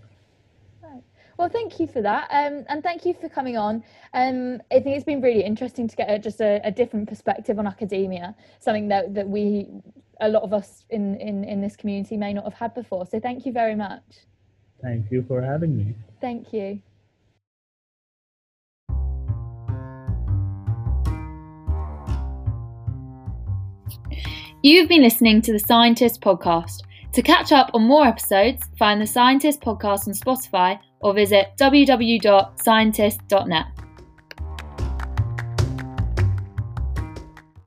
Well, 1.40 1.48
thank 1.48 1.80
you 1.80 1.86
for 1.86 2.02
that, 2.02 2.28
um, 2.30 2.66
and 2.68 2.82
thank 2.82 3.06
you 3.06 3.14
for 3.14 3.30
coming 3.30 3.56
on. 3.56 3.82
Um, 4.12 4.60
I 4.70 4.78
think 4.78 4.94
it's 4.94 5.06
been 5.06 5.22
really 5.22 5.42
interesting 5.42 5.88
to 5.88 5.96
get 5.96 6.10
a, 6.10 6.18
just 6.18 6.42
a, 6.42 6.60
a, 6.64 6.70
different 6.70 7.08
perspective 7.08 7.58
on 7.58 7.66
academia, 7.66 8.36
something 8.58 8.88
that, 8.88 9.14
that 9.14 9.26
we, 9.26 9.68
a 10.20 10.28
lot 10.28 10.42
of 10.42 10.52
us 10.52 10.84
in, 10.90 11.14
in, 11.14 11.44
in 11.44 11.62
this 11.62 11.76
community, 11.76 12.18
may 12.18 12.34
not 12.34 12.44
have 12.44 12.52
had 12.52 12.74
before. 12.74 13.06
So, 13.06 13.18
thank 13.18 13.46
you 13.46 13.52
very 13.52 13.74
much. 13.74 14.02
Thank 14.82 15.10
you 15.10 15.24
for 15.26 15.40
having 15.40 15.78
me. 15.78 15.94
Thank 16.20 16.52
you. 16.52 16.82
You've 24.62 24.90
been 24.90 25.02
listening 25.02 25.40
to 25.40 25.52
the 25.52 25.58
Scientist 25.58 26.20
Podcast. 26.20 26.82
To 27.14 27.22
catch 27.22 27.50
up 27.50 27.70
on 27.72 27.84
more 27.84 28.06
episodes, 28.06 28.62
find 28.78 29.00
the 29.00 29.06
Scientist 29.06 29.62
Podcast 29.62 30.06
on 30.06 30.12
Spotify 30.12 30.78
or 31.00 31.14
visit 31.14 31.48
www.scientist.net. 31.58 33.66